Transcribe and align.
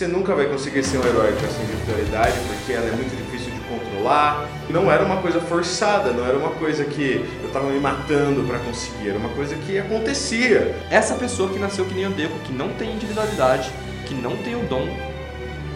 você 0.00 0.06
nunca 0.06 0.34
vai 0.34 0.46
conseguir 0.46 0.82
ser 0.82 0.96
um 0.96 1.04
herói 1.06 1.30
com 1.32 1.44
essa 1.44 1.62
individualidade, 1.62 2.32
porque 2.48 2.72
ela 2.72 2.88
é 2.88 2.92
muito 2.92 3.14
difícil 3.14 3.52
de 3.52 3.60
controlar. 3.68 4.48
Não 4.70 4.90
era 4.90 5.04
uma 5.04 5.18
coisa 5.18 5.42
forçada, 5.42 6.10
não 6.10 6.26
era 6.26 6.38
uma 6.38 6.52
coisa 6.52 6.86
que 6.86 7.22
eu 7.42 7.48
estava 7.48 7.66
me 7.66 7.78
matando 7.78 8.42
para 8.44 8.58
conseguir, 8.60 9.10
era 9.10 9.18
uma 9.18 9.28
coisa 9.28 9.54
que 9.56 9.78
acontecia. 9.78 10.74
Essa 10.90 11.16
pessoa 11.16 11.50
que 11.50 11.58
nasceu 11.58 11.84
que 11.84 11.92
nem 11.92 12.06
o 12.06 12.10
Deco, 12.12 12.32
que 12.46 12.52
não 12.52 12.70
tem 12.70 12.94
individualidade, 12.94 13.70
que 14.06 14.14
não 14.14 14.38
tem 14.38 14.56
o 14.56 14.66
dom, 14.68 14.88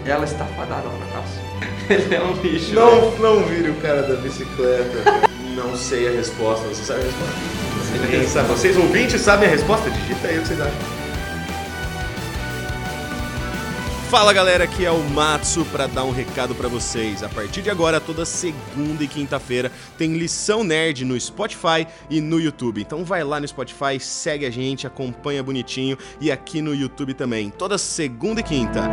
ela 0.07 0.25
está 0.25 0.47
fadada 0.47 0.89
ao 0.89 0.95
fracasso. 0.95 1.39
Ele 1.91 2.15
é 2.15 2.23
um 2.23 2.33
lixo. 2.41 2.75
Não, 2.75 3.11
não 3.19 3.45
vire 3.45 3.69
o 3.69 3.75
cara 3.75 4.05
da 4.05 4.17
bicicleta. 4.17 5.29
não 5.55 5.77
sei 5.77 6.09
a 6.09 6.13
resposta, 6.13 6.67
você 6.69 6.83
sabe 6.83 7.01
a 7.01 8.07
resposta? 8.07 8.43
Vocês 8.45 8.77
ouvintes 8.79 9.21
sabem 9.21 9.51
a 9.51 9.53
resposta? 9.53 9.91
Digita 9.91 10.29
aí 10.29 10.39
o 10.39 10.41
que 10.41 10.49
vocês 10.49 10.61
acham. 10.63 11.04
Fala 14.15 14.33
galera, 14.33 14.63
aqui 14.63 14.87
é 14.87 14.93
o 14.93 15.03
Matsu 15.11 15.65
para 15.73 15.89
dar 15.89 16.05
um 16.05 16.13
recado 16.13 16.55
para 16.55 16.69
vocês. 16.69 17.25
A 17.25 17.29
partir 17.29 17.63
de 17.63 17.69
agora, 17.69 18.01
toda 18.01 18.25
segunda 18.25 19.03
e 19.03 19.09
quinta-feira 19.09 19.73
tem 19.99 20.13
lição 20.17 20.63
nerd 20.63 21.05
no 21.05 21.19
Spotify 21.21 21.85
e 22.09 22.21
no 22.21 22.41
YouTube. 22.41 22.81
Então 22.81 23.05
vai 23.05 23.25
lá 23.25 23.41
no 23.41 23.49
Spotify, 23.49 23.99
segue 23.99 24.47
a 24.47 24.51
gente, 24.51 24.87
acompanha 24.87 25.43
bonitinho 25.43 25.99
e 26.21 26.31
aqui 26.31 26.63
no 26.63 26.73
YouTube 26.73 27.13
também, 27.13 27.51
toda 27.51 27.77
segunda 27.77 28.39
e 28.39 28.45
quinta. 28.45 28.89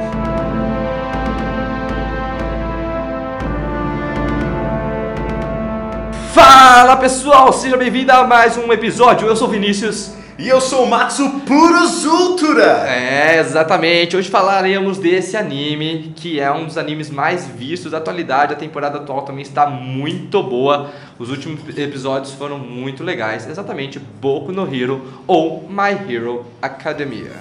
Fala 6.33 6.97
pessoal, 6.97 7.53
seja 7.53 7.77
bem-vindo 7.77 8.11
a 8.11 8.25
mais 8.25 8.57
um 8.57 8.73
episódio. 8.73 9.27
Eu 9.27 9.35
sou 9.35 9.47
Vinícius. 9.47 10.19
E 10.41 10.49
eu 10.49 10.59
sou 10.59 10.85
o 10.85 10.89
Matsu 10.89 11.29
Puros 11.41 12.03
Ultra! 12.03 12.89
É, 12.89 13.37
exatamente. 13.39 14.17
Hoje 14.17 14.27
falaremos 14.27 14.97
desse 14.97 15.37
anime, 15.37 16.13
que 16.15 16.39
é 16.39 16.51
um 16.51 16.65
dos 16.65 16.79
animes 16.79 17.11
mais 17.11 17.45
vistos 17.45 17.91
da 17.91 17.99
atualidade. 17.99 18.53
A 18.53 18.55
temporada 18.55 18.97
atual 18.97 19.21
também 19.21 19.43
está 19.43 19.67
muito 19.67 20.41
boa. 20.41 20.89
Os 21.19 21.29
últimos 21.29 21.59
episódios 21.77 22.33
foram 22.33 22.57
muito 22.57 23.03
legais. 23.03 23.47
Exatamente, 23.47 23.99
Boku 23.99 24.51
no 24.51 24.63
Hero 24.73 25.21
ou 25.27 25.69
My 25.69 26.11
Hero 26.11 26.43
Academia. 26.59 27.35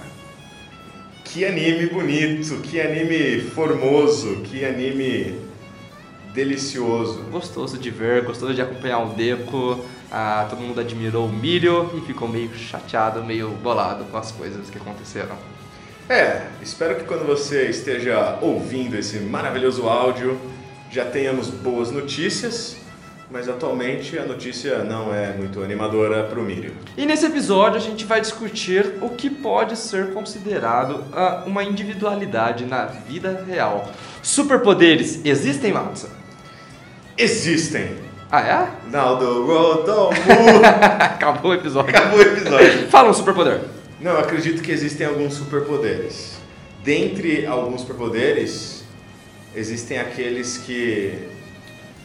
Que 1.24 1.46
anime 1.46 1.86
bonito, 1.86 2.60
que 2.60 2.78
anime 2.82 3.40
formoso, 3.40 4.42
que 4.44 4.62
anime 4.62 5.49
delicioso. 6.32 7.22
Gostoso 7.30 7.78
de 7.78 7.90
ver, 7.90 8.24
gostoso 8.24 8.54
de 8.54 8.62
acompanhar 8.62 9.00
o 9.00 9.14
Deco. 9.14 9.84
Ah, 10.10 10.46
todo 10.48 10.60
mundo 10.60 10.80
admirou 10.80 11.26
o 11.26 11.32
Mirio 11.32 11.90
e 11.96 12.00
ficou 12.00 12.28
meio 12.28 12.52
chateado, 12.54 13.22
meio 13.22 13.50
bolado 13.50 14.04
com 14.04 14.16
as 14.16 14.32
coisas 14.32 14.68
que 14.68 14.78
aconteceram. 14.78 15.36
É, 16.08 16.46
espero 16.60 16.96
que 16.96 17.04
quando 17.04 17.24
você 17.24 17.68
esteja 17.68 18.36
ouvindo 18.40 18.96
esse 18.96 19.20
maravilhoso 19.20 19.88
áudio 19.88 20.40
já 20.90 21.04
tenhamos 21.04 21.48
boas 21.48 21.92
notícias, 21.92 22.78
mas 23.30 23.48
atualmente 23.48 24.18
a 24.18 24.24
notícia 24.24 24.82
não 24.82 25.14
é 25.14 25.32
muito 25.32 25.62
animadora 25.62 26.24
para 26.24 26.40
o 26.40 26.42
Mirio. 26.42 26.74
E 26.96 27.06
nesse 27.06 27.26
episódio 27.26 27.76
a 27.76 27.80
gente 27.80 28.04
vai 28.04 28.20
discutir 28.20 28.94
o 29.00 29.10
que 29.10 29.30
pode 29.30 29.76
ser 29.76 30.12
considerado 30.12 31.04
ah, 31.12 31.44
uma 31.46 31.62
individualidade 31.62 32.64
na 32.64 32.86
vida 32.86 33.44
real. 33.46 33.88
Superpoderes 34.22 35.20
existem, 35.24 35.72
Matsu? 35.72 36.08
Existem. 37.16 37.96
Ah, 38.30 38.40
é? 38.40 38.90
Now 38.90 39.18
the 39.18 39.24
world 39.24 39.86
don't 39.86 40.16
Acabou 40.64 41.50
o 41.50 41.54
episódio. 41.54 41.90
Acabou 41.90 42.18
o 42.18 42.22
episódio. 42.22 42.88
Fala 42.88 43.10
um 43.10 43.14
superpoder. 43.14 43.60
Não, 44.00 44.12
eu 44.12 44.20
acredito 44.20 44.62
que 44.62 44.70
existem 44.70 45.06
alguns 45.06 45.34
superpoderes. 45.34 46.38
Dentre 46.84 47.44
alguns 47.44 47.82
superpoderes, 47.82 48.84
existem 49.54 49.98
aqueles 49.98 50.58
que 50.58 51.28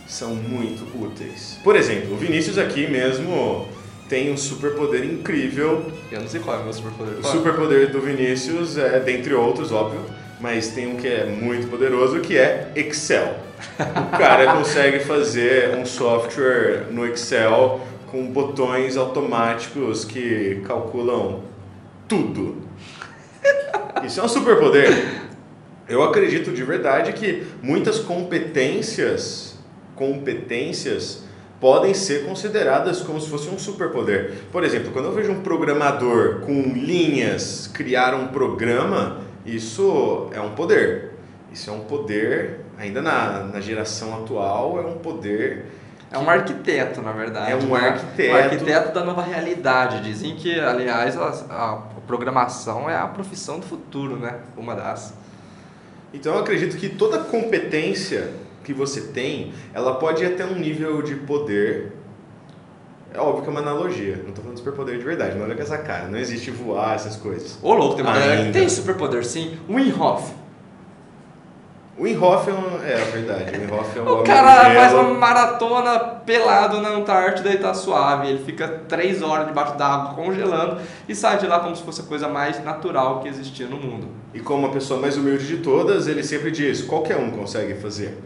são 0.08 0.36
muito 0.36 0.84
úteis. 1.02 1.60
Por 1.64 1.76
exemplo, 1.76 2.14
o 2.14 2.18
Vinícius 2.18 2.58
aqui 2.58 2.88
mesmo 2.88 3.68
tem 4.10 4.32
um 4.32 4.38
superpoder 4.38 5.04
incrível. 5.06 5.92
Eu 6.12 6.22
não 6.22 6.28
sei 6.28 6.40
qual 6.42 6.58
é 6.58 6.60
o 6.60 6.64
meu 6.64 6.74
superpoder. 6.74 7.20
O 7.20 7.24
superpoder 7.24 7.92
do 7.92 8.02
Vinícius 8.02 8.78
é, 8.78 9.00
dentre 9.00 9.34
outros, 9.34 9.72
óbvio, 9.72 10.02
mas 10.46 10.68
tem 10.68 10.86
um 10.86 10.96
que 10.96 11.08
é 11.08 11.26
muito 11.26 11.68
poderoso, 11.68 12.20
que 12.20 12.38
é 12.38 12.72
Excel. 12.76 13.36
O 13.80 14.16
cara 14.16 14.54
consegue 14.54 15.00
fazer 15.00 15.76
um 15.76 15.84
software 15.88 16.86
no 16.92 17.04
Excel 17.04 17.82
com 18.12 18.28
botões 18.28 18.96
automáticos 18.96 20.06
que 20.06 20.62
calculam 20.64 21.42
tudo. 22.08 22.62
Isso 24.06 24.20
é 24.20 24.24
um 24.24 24.28
superpoder. 24.28 25.24
Eu 25.90 26.04
acredito 26.04 26.52
de 26.52 26.64
verdade 26.64 27.14
que 27.14 27.48
muitas 27.64 27.98
competências, 27.98 29.58
competências 29.96 31.24
podem 31.60 31.96
ser 31.96 32.24
consideradas 32.24 33.02
como 33.02 33.20
se 33.20 33.28
fosse 33.28 33.50
um 33.50 33.58
superpoder. 33.58 34.34
Por 34.52 34.64
exemplo, 34.64 34.92
quando 34.92 35.06
eu 35.06 35.12
vejo 35.12 35.32
um 35.32 35.42
programador 35.42 36.42
com 36.42 36.54
linhas 36.76 37.68
criar 37.74 38.14
um 38.14 38.28
programa, 38.28 39.25
isso 39.46 40.30
é 40.34 40.42
um 40.42 40.56
poder. 40.56 41.12
Isso 41.52 41.70
é 41.70 41.74
um 41.74 41.82
poder, 41.82 42.62
ainda 42.78 43.02
na, 43.02 43.44
na 43.44 43.62
geração 43.62 44.14
atual, 44.16 44.80
é 44.80 44.86
um 44.86 44.98
poder. 44.98 45.66
É 46.12 46.18
um 46.18 46.30
arquiteto, 46.30 47.02
na 47.02 47.12
verdade. 47.12 47.52
É 47.52 47.56
um 47.56 47.68
né? 47.74 47.90
arquiteto. 47.90 48.34
Um 48.34 48.38
arquiteto 48.38 48.94
da 48.94 49.04
nova 49.04 49.22
realidade. 49.22 50.02
Dizem 50.02 50.36
que, 50.36 50.60
aliás, 50.60 51.18
a, 51.18 51.30
a 51.50 51.82
programação 52.08 52.90
é 52.90 52.98
a 52.98 53.08
profissão 53.08 53.60
do 53.60 53.66
futuro, 53.66 54.18
né? 54.18 54.40
Uma 54.58 54.76
das. 54.76 55.14
Então 56.14 56.34
eu 56.34 56.40
acredito 56.40 56.78
que 56.78 56.90
toda 56.90 57.20
competência 57.20 58.32
que 58.64 58.74
você 58.74 59.02
tem, 59.02 59.54
ela 59.74 59.96
pode 59.96 60.24
ir 60.24 60.28
até 60.28 60.46
um 60.46 60.56
nível 60.56 61.02
de 61.02 61.16
poder. 61.16 61.94
É 63.16 63.20
óbvio 63.20 63.44
que 63.44 63.48
é 63.48 63.52
uma 63.52 63.62
analogia, 63.62 64.18
não 64.18 64.30
estou 64.30 64.44
falando 64.44 64.56
de 64.56 64.60
superpoder 64.60 64.98
de 64.98 65.06
verdade, 65.06 65.38
não 65.38 65.46
olha 65.46 65.56
com 65.56 65.62
essa 65.62 65.78
cara, 65.78 66.10
não 66.10 66.20
existe 66.20 66.52
voar, 66.52 66.96
essas 66.96 67.16
coisas. 67.16 67.58
Ô 67.64 67.74
louco, 67.74 67.96
tem 67.96 68.04
uma 68.04 68.14
galera 68.14 68.36
que 68.36 68.42
Ainda. 68.48 68.60
tem 68.60 68.68
superpoder 68.68 69.26
sim. 69.26 69.58
Winhoff. 69.70 70.34
O 71.98 72.04
Winhoff 72.04 72.50
é, 72.50 72.54
um, 72.54 72.84
é 72.86 73.02
a 73.02 73.06
verdade, 73.06 73.58
o 73.58 73.62
Winhoff 73.62 73.98
é 73.98 74.02
um 74.02 74.20
O 74.20 74.24
cara 74.24 74.66
faz 74.66 74.94
uma 74.94 75.14
maratona 75.14 75.98
pelado 76.26 76.82
na 76.82 76.90
Antártida 76.90 77.50
e 77.52 77.58
tá 77.58 77.74
suave. 77.74 78.28
Ele 78.28 78.44
fica 78.44 78.68
três 78.68 79.22
horas 79.22 79.48
debaixo 79.48 79.78
d'água 79.78 80.14
congelando 80.14 80.82
e 81.08 81.16
sai 81.16 81.38
de 81.38 81.48
lá 81.48 81.62
como 81.62 81.74
se 81.74 81.84
fosse 81.84 82.02
a 82.02 82.04
coisa 82.04 82.28
mais 82.28 82.62
natural 82.66 83.22
que 83.22 83.30
existia 83.30 83.66
no 83.66 83.78
mundo. 83.78 84.10
E 84.34 84.42
como 84.42 84.68
a 84.68 84.72
pessoa 84.72 85.00
mais 85.00 85.16
humilde 85.16 85.48
de 85.48 85.58
todas, 85.64 86.06
ele 86.06 86.22
sempre 86.22 86.52
diz, 86.52 86.82
qualquer 86.82 87.16
um 87.16 87.32
consegue 87.32 87.76
fazer. 87.76 88.18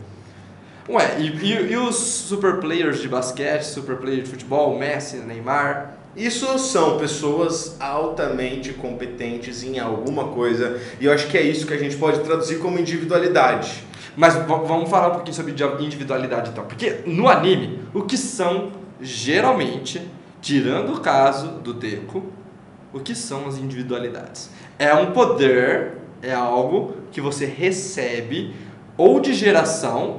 Ué, 0.90 1.18
e, 1.20 1.28
e- 1.28 1.72
e 1.74 1.78
os 1.78 1.96
super 1.96 2.60
players 2.60 3.00
de 3.02 3.08
basquete, 3.08 3.64
super 3.64 3.98
players 3.98 4.24
de 4.24 4.30
futebol, 4.32 4.78
Messi, 4.78 5.18
Neymar? 5.18 5.94
Isso 6.18 6.58
são 6.58 6.98
pessoas 6.98 7.78
altamente 7.80 8.74
competentes 8.74 9.64
em 9.64 9.78
alguma 9.80 10.30
coisa, 10.30 10.80
e 11.00 11.06
eu 11.06 11.14
acho 11.14 11.28
que 11.28 11.38
é 11.38 11.42
isso 11.44 11.68
que 11.68 11.74
a 11.74 11.78
gente 11.78 11.96
pode 11.96 12.20
traduzir 12.22 12.58
como 12.60 12.80
individualidade. 12.80 13.84
Mas 14.18 14.34
vamos 14.48 14.90
falar 14.90 15.10
um 15.10 15.12
pouquinho 15.12 15.36
sobre 15.36 15.52
di- 15.54 15.64
individualidade 15.86 16.50
então. 16.50 16.66
Porque 16.66 17.02
no 17.06 17.30
anime, 17.30 17.80
o 17.94 18.02
que 18.02 18.18
são 18.18 18.72
geralmente, 19.00 20.02
tirando 20.42 20.94
o 20.96 21.00
caso 21.00 21.50
do 21.64 21.74
Deku, 21.74 22.24
o 22.92 23.00
que 23.00 23.14
são 23.14 23.48
as 23.48 23.58
individualidades? 23.60 24.50
É 24.80 24.94
um 24.96 25.12
poder, 25.12 25.94
é 26.24 26.34
algo 26.34 26.96
que 27.12 27.22
você 27.22 27.46
recebe 27.46 28.54
ou 28.98 29.20
de 29.20 29.34
geração 29.34 30.19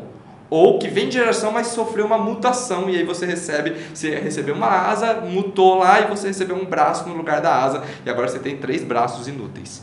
ou 0.51 0.79
que 0.79 0.89
vem 0.89 1.09
de 1.09 1.15
geração, 1.15 1.53
mas 1.53 1.69
sofreu 1.69 2.05
uma 2.05 2.19
mutação 2.19 2.91
e 2.91 2.97
aí 2.97 3.05
você 3.05 3.25
recebe, 3.25 3.77
você 3.95 4.17
recebeu 4.17 4.55
uma 4.55 4.67
asa, 4.67 5.15
mutou 5.21 5.79
lá 5.79 6.01
e 6.01 6.09
você 6.09 6.27
recebeu 6.27 6.57
um 6.57 6.65
braço 6.65 7.09
no 7.09 7.15
lugar 7.15 7.41
da 7.41 7.55
asa 7.55 7.85
e 8.05 8.11
agora 8.11 8.27
você 8.27 8.41
tem 8.41 8.57
três 8.57 8.83
braços 8.83 9.29
inúteis. 9.29 9.83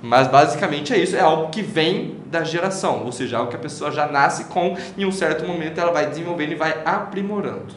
Mas 0.00 0.28
basicamente 0.28 0.92
é 0.92 0.98
isso, 0.98 1.16
é 1.16 1.20
algo 1.20 1.50
que 1.50 1.62
vem 1.62 2.18
da 2.26 2.44
geração, 2.44 3.04
ou 3.04 3.10
seja, 3.10 3.38
algo 3.38 3.50
que 3.50 3.56
a 3.56 3.60
pessoa 3.60 3.90
já 3.90 4.06
nasce 4.06 4.44
com 4.44 4.76
e 4.96 5.02
em 5.02 5.06
um 5.06 5.12
certo 5.12 5.46
momento 5.46 5.80
ela 5.80 5.90
vai 5.90 6.06
desenvolvendo 6.06 6.52
e 6.52 6.56
vai 6.56 6.78
aprimorando. 6.84 7.74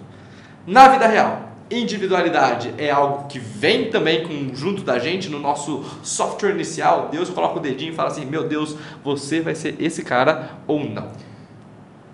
Na 0.66 0.90
vida 0.90 1.08
real, 1.08 1.48
individualidade 1.72 2.74
é 2.78 2.92
algo 2.92 3.28
que 3.28 3.40
vem 3.40 3.90
também 3.90 4.28
com, 4.28 4.54
junto 4.54 4.84
da 4.84 5.00
gente 5.00 5.30
no 5.30 5.40
nosso 5.40 5.84
software 6.04 6.52
inicial. 6.52 7.10
Deus 7.12 7.30
coloca 7.30 7.58
o 7.58 7.62
dedinho 7.62 7.94
e 7.94 7.96
fala 7.96 8.10
assim: 8.10 8.26
Meu 8.26 8.44
Deus, 8.44 8.76
você 9.04 9.42
vai 9.42 9.56
ser 9.56 9.76
esse 9.80 10.04
cara 10.04 10.52
ou 10.68 10.84
não. 10.84 11.08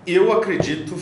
Eu 0.06 0.32
acredito 0.32 0.96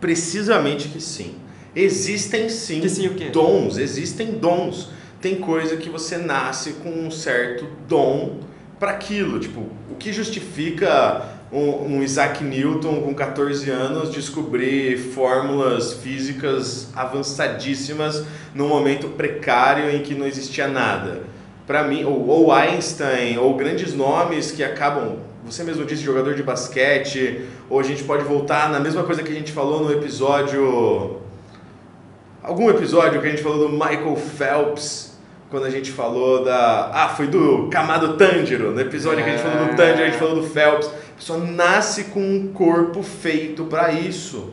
precisamente 0.00 0.88
que 0.88 1.00
sim. 1.00 1.36
Existem 1.74 2.48
sim, 2.48 2.80
Que 2.80 2.88
sim 2.88 3.08
dons, 3.30 3.76
existem 3.76 4.32
dons. 4.32 4.90
Tem 5.20 5.36
coisa 5.36 5.76
que 5.76 5.88
você 5.88 6.16
nasce 6.16 6.72
com 6.74 6.90
um 6.90 7.10
certo 7.10 7.66
dom 7.86 8.40
para 8.78 8.92
aquilo. 8.92 9.38
Tipo, 9.38 9.60
o 9.90 9.94
que 9.94 10.12
justifica 10.12 11.36
um, 11.52 11.96
um 11.96 12.02
Isaac 12.02 12.42
Newton 12.42 13.02
com 13.02 13.14
14 13.14 13.70
anos 13.70 14.10
descobrir 14.10 14.98
fórmulas 14.98 15.92
físicas 15.92 16.88
avançadíssimas 16.94 18.24
num 18.54 18.68
momento 18.68 19.08
precário 19.08 19.90
em 19.90 20.02
que 20.02 20.14
não 20.14 20.26
existia 20.26 20.66
nada? 20.66 21.24
Para 21.66 21.84
mim, 21.84 22.04
ou, 22.04 22.26
ou 22.26 22.52
Einstein, 22.52 23.38
ou 23.38 23.54
grandes 23.54 23.92
nomes 23.94 24.50
que 24.50 24.64
acabam 24.64 25.18
você 25.46 25.62
mesmo 25.62 25.84
disse 25.84 26.02
jogador 26.02 26.34
de 26.34 26.42
basquete, 26.42 27.46
ou 27.70 27.78
a 27.78 27.82
gente 27.84 28.02
pode 28.02 28.24
voltar 28.24 28.68
na 28.68 28.80
mesma 28.80 29.04
coisa 29.04 29.22
que 29.22 29.30
a 29.30 29.34
gente 29.34 29.52
falou 29.52 29.84
no 29.84 29.92
episódio. 29.92 31.20
Algum 32.42 32.68
episódio 32.68 33.20
que 33.20 33.26
a 33.28 33.30
gente 33.30 33.42
falou 33.42 33.68
do 33.68 33.72
Michael 33.72 34.16
Phelps, 34.16 35.16
quando 35.48 35.66
a 35.66 35.70
gente 35.70 35.92
falou 35.92 36.44
da. 36.44 36.90
Ah, 36.92 37.08
foi 37.10 37.28
do 37.28 37.68
Kamado 37.68 38.16
Tanjiro. 38.16 38.72
No 38.72 38.80
episódio 38.80 39.20
é. 39.20 39.22
que 39.22 39.30
a 39.30 39.36
gente 39.36 39.42
falou 39.42 39.68
do 39.68 39.76
Tanjiro, 39.76 40.02
a 40.02 40.06
gente 40.06 40.18
falou 40.18 40.34
do 40.34 40.42
Phelps. 40.42 40.88
A 40.88 41.16
pessoa 41.16 41.38
nasce 41.38 42.04
com 42.04 42.20
um 42.20 42.48
corpo 42.48 43.04
feito 43.04 43.66
para 43.66 43.92
isso. 43.92 44.52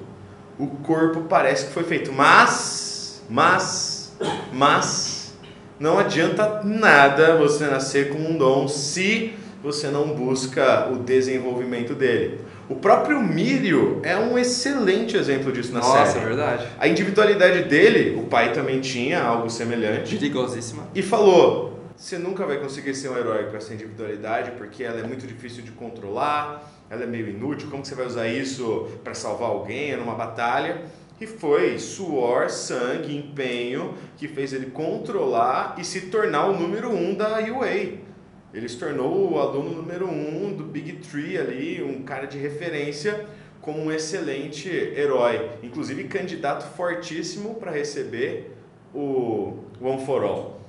O 0.60 0.68
corpo 0.68 1.22
parece 1.22 1.66
que 1.66 1.74
foi 1.74 1.84
feito. 1.84 2.14
Mas, 2.14 3.24
mas, 3.28 4.16
mas, 4.54 5.34
não 5.80 5.98
adianta 5.98 6.62
nada 6.64 7.36
você 7.36 7.66
nascer 7.66 8.10
com 8.10 8.20
um 8.20 8.38
dom 8.38 8.68
se 8.68 9.34
você 9.64 9.88
não 9.88 10.10
busca 10.10 10.90
o 10.92 10.98
desenvolvimento 10.98 11.96
dele. 11.96 12.42
O 12.68 12.76
próprio 12.76 13.22
Mírio 13.22 14.02
é 14.04 14.18
um 14.18 14.38
excelente 14.38 15.16
exemplo 15.16 15.54
disso 15.54 15.72
na 15.72 15.80
Nossa, 15.80 15.92
série. 15.92 16.06
Nossa, 16.06 16.20
é 16.20 16.26
verdade. 16.26 16.68
A 16.78 16.88
individualidade 16.88 17.64
dele, 17.64 18.20
o 18.20 18.26
pai 18.26 18.52
também 18.52 18.82
tinha 18.82 19.24
algo 19.24 19.50
semelhante. 19.50 20.18
Perigosíssima. 20.18 20.84
E 20.94 21.02
falou: 21.02 21.80
você 21.96 22.18
nunca 22.18 22.46
vai 22.46 22.58
conseguir 22.58 22.94
ser 22.94 23.10
um 23.10 23.18
herói 23.18 23.46
com 23.46 23.56
essa 23.56 23.74
individualidade 23.74 24.52
porque 24.52 24.84
ela 24.84 25.00
é 25.00 25.04
muito 25.04 25.26
difícil 25.26 25.64
de 25.64 25.72
controlar, 25.72 26.70
ela 26.90 27.04
é 27.04 27.08
meio 27.08 27.30
inútil. 27.30 27.70
Como 27.70 27.82
que 27.82 27.88
você 27.88 27.96
vai 27.96 28.06
usar 28.06 28.28
isso 28.28 28.90
para 29.04 29.14
salvar 29.14 29.50
alguém 29.50 29.96
numa 29.96 30.16
batalha? 30.16 30.82
E 31.22 31.28
foi 31.28 31.80
suor, 31.80 32.50
sangue, 32.50 33.16
empenho 33.16 33.94
que 34.18 34.28
fez 34.28 34.52
ele 34.52 34.72
controlar 34.72 35.76
e 35.78 35.86
se 35.86 36.02
tornar 36.08 36.48
o 36.48 36.60
número 36.60 36.92
um 36.92 37.14
da 37.14 37.40
UA. 37.40 38.13
Ele 38.54 38.70
se 38.70 38.78
tornou 38.78 39.32
o 39.32 39.40
aluno 39.40 39.72
número 39.72 40.08
um 40.08 40.54
do 40.56 40.64
Big 40.64 40.98
Tree 40.98 41.40
ali, 41.40 41.82
um 41.82 42.04
cara 42.04 42.28
de 42.28 42.38
referência 42.38 43.26
como 43.60 43.82
um 43.82 43.92
excelente 43.92 44.70
herói, 44.70 45.50
inclusive 45.64 46.04
candidato 46.04 46.76
fortíssimo 46.76 47.56
para 47.56 47.72
receber 47.72 48.56
o 48.94 49.58
One 49.82 50.06
for 50.06 50.24
All. 50.24 50.62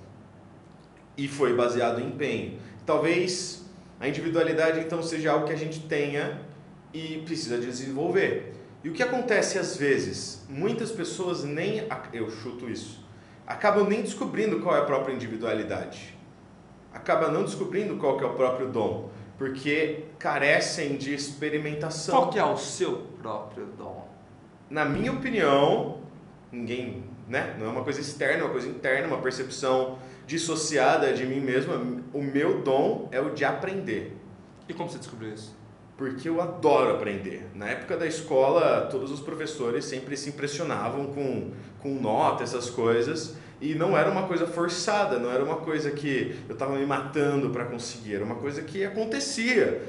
E 1.17 1.29
foi 1.29 1.55
baseado 1.55 2.01
em 2.01 2.07
empenho. 2.07 2.59
Talvez 2.87 3.67
a 4.01 4.09
individualidade 4.09 4.81
então 4.81 5.03
seja 5.03 5.33
algo 5.33 5.47
que 5.47 5.53
a 5.53 5.57
gente 5.57 5.81
tenha 5.81 6.41
e 6.93 7.23
precisa 7.27 7.59
desenvolver. 7.59 8.55
E 8.83 8.89
o 8.89 8.93
que 8.93 9.03
acontece 9.03 9.59
às 9.59 9.77
vezes? 9.77 10.47
Muitas 10.49 10.91
pessoas 10.91 11.45
nem, 11.45 11.83
eu 12.15 12.31
chuto 12.31 12.71
isso, 12.71 13.05
acabam 13.47 13.87
nem 13.87 14.01
descobrindo 14.01 14.61
qual 14.61 14.75
é 14.75 14.81
a 14.81 14.85
própria 14.85 15.13
individualidade 15.13 16.15
acaba 16.95 17.29
não 17.29 17.43
descobrindo 17.43 17.97
qual 17.97 18.17
que 18.17 18.25
é 18.25 18.27
o 18.27 18.35
próprio 18.35 18.69
dom, 18.69 19.11
porque 19.37 20.05
carecem 20.19 20.97
de 20.97 21.13
experimentação. 21.13 22.15
Qual 22.15 22.31
que 22.31 22.39
é 22.39 22.45
o 22.45 22.57
seu 22.57 23.09
próprio 23.21 23.67
dom? 23.77 24.09
Na 24.71 24.85
minha 24.85 25.13
opinião, 25.13 25.99
ninguém, 26.51 27.05
né? 27.29 27.57
Não 27.59 27.67
é 27.67 27.69
uma 27.69 27.83
coisa 27.83 28.01
externa, 28.01 28.43
é 28.43 28.45
uma 28.45 28.53
coisa 28.53 28.69
interna, 28.69 29.09
uma 29.09 29.19
percepção 29.19 29.99
dissociada 30.27 31.13
de 31.13 31.27
mim 31.27 31.41
mesmo. 31.41 32.03
O 32.13 32.23
meu 32.23 32.63
dom 32.63 33.09
é 33.11 33.21
o 33.21 33.31
de 33.31 33.45
aprender. 33.45 34.17
E 34.69 34.73
como 34.73 34.89
você 34.89 34.99
descobriu 34.99 35.35
isso? 35.35 35.55
Porque 35.97 36.29
eu 36.29 36.41
adoro 36.41 36.95
aprender. 36.95 37.49
Na 37.55 37.69
época 37.69 37.97
da 37.97 38.07
escola, 38.07 38.89
todos 38.91 39.11
os 39.11 39.21
professores 39.21 39.85
sempre 39.85 40.17
se 40.17 40.31
impressionavam 40.31 41.07
com, 41.07 41.53
com 41.81 41.91
nota, 41.91 42.43
essas 42.43 42.71
coisas. 42.71 43.37
E 43.65 43.75
não 43.75 43.97
era 43.97 44.11
uma 44.11 44.25
coisa 44.27 44.47
forçada, 44.47 45.19
não 45.19 45.33
era 45.33 45.43
uma 45.43 45.57
coisa 45.57 45.91
que 45.91 46.39
eu 46.47 46.53
estava 46.53 46.77
me 46.77 46.85
matando 46.85 47.49
para 47.49 47.65
conseguir, 47.65 48.17
era 48.17 48.25
uma 48.25 48.35
coisa 48.35 48.61
que 48.61 48.85
acontecia. 48.85 49.81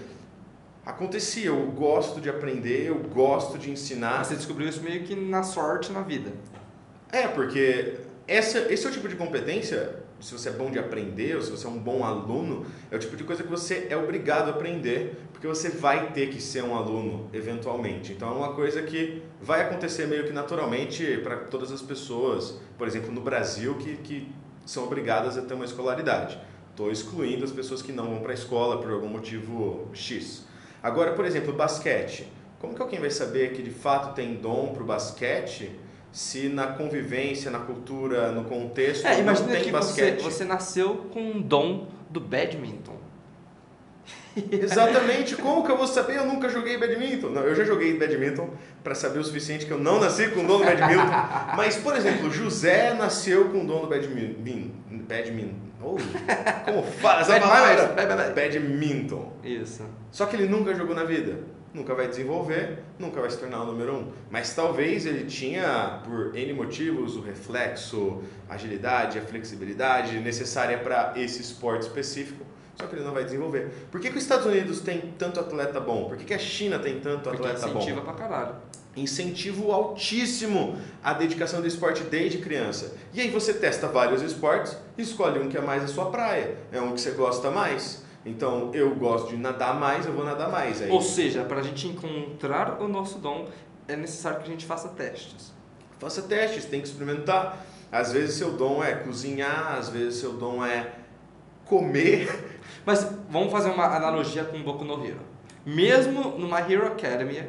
Acontecia, 0.86 1.48
eu 1.48 1.68
gosto 1.72 2.22
de 2.22 2.30
aprender, 2.30 2.88
eu 2.88 2.96
gosto 2.96 3.58
de 3.58 3.70
ensinar. 3.70 4.20
Mas 4.20 4.28
você 4.28 4.36
descobriu 4.36 4.70
isso 4.70 4.82
meio 4.82 5.04
que 5.04 5.14
na 5.14 5.44
sorte 5.44 5.92
na 5.92 6.02
vida. 6.02 6.32
É, 7.12 7.28
porque 7.28 7.96
essa, 8.26 8.60
esse 8.72 8.86
é 8.86 8.90
o 8.90 8.94
tipo 8.94 9.10
de 9.10 9.18
competência 9.18 10.05
se 10.26 10.34
você 10.34 10.50
é 10.50 10.52
bom 10.52 10.72
de 10.72 10.80
aprender 10.80 11.36
ou 11.36 11.42
se 11.44 11.52
você 11.52 11.68
é 11.68 11.70
um 11.70 11.78
bom 11.78 12.04
aluno, 12.04 12.66
é 12.90 12.96
o 12.96 13.00
tipo 13.00 13.16
de 13.16 13.24
coisa 13.24 13.44
que 13.44 13.50
você 13.50 13.86
é 13.92 13.96
obrigado 13.96 14.48
a 14.48 14.52
aprender, 14.52 15.16
porque 15.32 15.46
você 15.46 15.70
vai 15.70 16.14
ter 16.14 16.32
que 16.32 16.42
ser 16.42 16.64
um 16.64 16.76
aluno 16.76 17.30
eventualmente. 17.32 18.12
Então 18.12 18.30
é 18.30 18.32
uma 18.32 18.54
coisa 18.54 18.82
que 18.82 19.22
vai 19.40 19.62
acontecer 19.62 20.08
meio 20.08 20.24
que 20.24 20.34
naturalmente 20.34 21.20
para 21.24 21.38
todas 21.38 21.72
as 21.72 21.80
pessoas, 21.80 22.60
por 22.76 22.88
exemplo, 22.88 23.12
no 23.12 23.22
Brasil, 23.22 23.76
que, 23.76 23.98
que 23.98 24.28
são 24.66 24.86
obrigadas 24.86 25.38
a 25.38 25.44
ter 25.44 25.54
uma 25.54 25.66
escolaridade. 25.66 26.40
Estou 26.72 26.92
excluindo 26.92 27.46
as 27.46 27.52
pessoas 27.52 27.84
que 27.84 27.92
não 27.92 28.06
vão 28.06 28.20
para 28.22 28.32
a 28.32 28.34
escola 28.34 28.82
por 28.82 28.90
algum 28.90 29.08
motivo 29.08 29.90
X. 29.94 30.44
Agora, 30.82 31.14
por 31.14 31.26
exemplo, 31.26 31.54
basquete. 31.54 32.28
Como 32.60 32.74
que 32.74 32.82
alguém 32.82 33.00
vai 33.00 33.12
saber 33.12 33.54
que 33.54 33.62
de 33.62 33.70
fato 33.70 34.16
tem 34.16 34.34
dom 34.34 34.74
para 34.74 34.82
o 34.82 34.86
basquete 34.88 35.72
se 36.16 36.48
na 36.48 36.68
convivência, 36.68 37.52
na 37.52 37.60
cultura, 37.60 38.32
no 38.32 38.46
contexto 38.46 39.06
é, 39.06 39.22
não 39.22 39.36
tem 39.36 39.64
que 39.64 39.70
basquete. 39.70 40.22
Você, 40.22 40.24
você 40.24 40.46
nasceu 40.46 41.10
com 41.12 41.20
um 41.20 41.42
dom 41.42 41.90
do 42.10 42.22
badminton. 42.22 42.96
Exatamente, 44.50 45.36
como 45.36 45.66
que 45.66 45.72
eu 45.74 45.78
vou 45.78 45.86
saber? 45.86 46.16
Eu 46.16 46.26
nunca 46.26 46.48
joguei 46.48 46.78
badminton. 46.78 47.32
Não, 47.32 47.42
eu 47.42 47.54
já 47.54 47.66
joguei 47.66 48.00
badminton 48.00 48.50
para 48.82 48.96
saber 48.96 49.20
o 49.20 49.26
suficiente 49.26 49.66
que 49.66 49.72
eu 49.74 49.78
não 49.78 50.00
nasci 50.00 50.30
com 50.30 50.46
o 50.46 50.48
dom 50.48 50.60
do 50.60 50.64
badminton. 50.64 51.04
Mas, 51.58 51.76
por 51.76 51.94
exemplo, 51.98 52.32
José 52.32 52.94
nasceu 52.94 53.50
com 53.50 53.66
o 53.66 53.68
dom 53.68 53.82
do 53.82 53.88
badminton. 53.88 54.72
Badminton. 54.90 55.66
Oh, 55.84 55.98
como 56.64 56.82
fala 56.82 57.22
essa 57.22 57.38
palavra? 57.42 57.94
Badminton. 58.34 59.34
Isso. 59.44 59.84
Só 60.12 60.26
que 60.28 60.38
ele 60.38 60.48
nunca 60.48 60.74
jogou 60.74 60.96
na 60.96 61.04
vida 61.04 61.55
nunca 61.76 61.94
vai 61.94 62.08
desenvolver, 62.08 62.80
nunca 62.98 63.20
vai 63.20 63.30
se 63.30 63.38
tornar 63.38 63.62
o 63.62 63.66
número 63.66 63.94
um. 63.94 64.12
Mas 64.32 64.56
talvez 64.56 65.06
ele 65.06 65.26
tinha, 65.26 66.02
por 66.06 66.36
N 66.36 66.54
motivos, 66.54 67.18
o 67.18 67.22
reflexo, 67.22 68.24
a 68.50 68.56
agilidade, 68.56 69.20
a 69.20 69.22
flexibilidade 69.22 70.18
necessária 70.20 70.78
para 70.78 71.14
esse 71.18 71.42
esporte 71.42 71.84
específico, 71.84 72.46
só 72.76 72.88
que 72.88 72.96
ele 72.96 73.04
não 73.04 73.14
vai 73.14 73.26
desenvolver. 73.26 73.70
Por 73.92 74.00
que, 74.00 74.10
que 74.10 74.18
os 74.18 74.24
Estados 74.24 74.46
Unidos 74.46 74.80
tem 74.80 75.14
tanto 75.18 75.40
atleta 75.40 75.80
bom? 75.80 76.06
Por 76.06 76.18
que, 76.18 76.24
que 76.24 76.34
a 76.34 76.40
China 76.40 76.80
tem 76.80 77.00
tanto 77.00 77.30
Porque 77.30 77.46
atleta 77.46 77.68
bom? 77.68 77.80
incentiva 77.80 78.02
pra 78.02 78.14
caralho. 78.14 78.56
Incentivo 78.96 79.74
altíssimo 79.74 80.78
à 81.04 81.14
dedicação 81.14 81.60
do 81.60 81.68
esporte 81.68 82.04
desde 82.04 82.38
criança. 82.38 82.96
E 83.14 83.20
aí 83.20 83.30
você 83.30 83.54
testa 83.54 83.88
vários 83.88 84.22
esportes, 84.22 84.78
escolhe 84.98 85.40
um 85.40 85.50
que 85.50 85.58
é 85.58 85.62
mais 85.62 85.84
a 85.84 85.88
sua 85.88 86.10
praia, 86.10 86.56
é 86.72 86.80
um 86.80 86.94
que 86.94 87.02
você 87.02 87.12
gosta 87.12 87.52
mais. 87.52 88.05
Então, 88.26 88.72
eu 88.74 88.96
gosto 88.96 89.30
de 89.30 89.38
nadar 89.38 89.80
mais, 89.80 90.06
eu 90.06 90.14
vou 90.14 90.26
nadar 90.26 90.50
mais. 90.50 90.82
Aí... 90.82 90.90
Ou 90.90 91.02
seja, 91.02 91.44
para 91.44 91.60
a 91.60 91.62
gente 91.62 91.88
encontrar 91.88 92.82
o 92.82 92.88
nosso 92.88 93.20
dom, 93.20 93.48
é 93.88 93.96
necessário 93.96 94.40
que 94.40 94.46
a 94.46 94.52
gente 94.52 94.66
faça 94.66 94.90
testes. 94.90 95.54
Faça 96.00 96.24
testes, 96.24 96.66
tem 96.66 96.82
que 96.82 96.88
experimentar. 96.88 97.64
Às 97.92 98.12
vezes 98.12 98.36
seu 98.36 98.54
dom 98.54 98.84
é 98.84 98.96
cozinhar, 98.96 99.76
às 99.78 99.90
vezes 99.90 100.20
seu 100.20 100.34
dom 100.34 100.66
é 100.66 100.92
comer. 101.66 102.60
Mas 102.86 103.08
vamos 103.30 103.52
fazer 103.52 103.70
uma 103.70 103.86
analogia 103.86 104.44
com 104.44 104.62
Boku 104.64 104.84
no 104.84 105.06
Hero. 105.06 105.22
Mesmo 105.66 106.38
numa 106.38 106.60
Hero 106.60 106.88
Academy, 106.88 107.44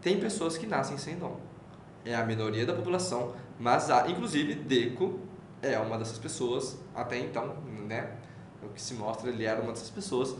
tem 0.00 0.20
pessoas 0.20 0.56
que 0.56 0.66
nascem 0.66 0.96
sem 0.98 1.16
dom. 1.16 1.40
É 2.04 2.14
a 2.14 2.24
minoria 2.24 2.64
da 2.64 2.72
população, 2.72 3.34
mas 3.58 3.90
há, 3.90 4.08
inclusive 4.08 4.54
Deku 4.54 5.18
é 5.60 5.76
uma 5.78 5.98
dessas 5.98 6.18
pessoas 6.18 6.78
até 6.94 7.18
então, 7.18 7.56
né? 7.88 8.12
O 8.62 8.68
que 8.68 8.80
se 8.80 8.94
mostra, 8.94 9.28
ele 9.28 9.44
era 9.44 9.60
uma 9.60 9.72
dessas 9.72 9.90
pessoas. 9.90 10.34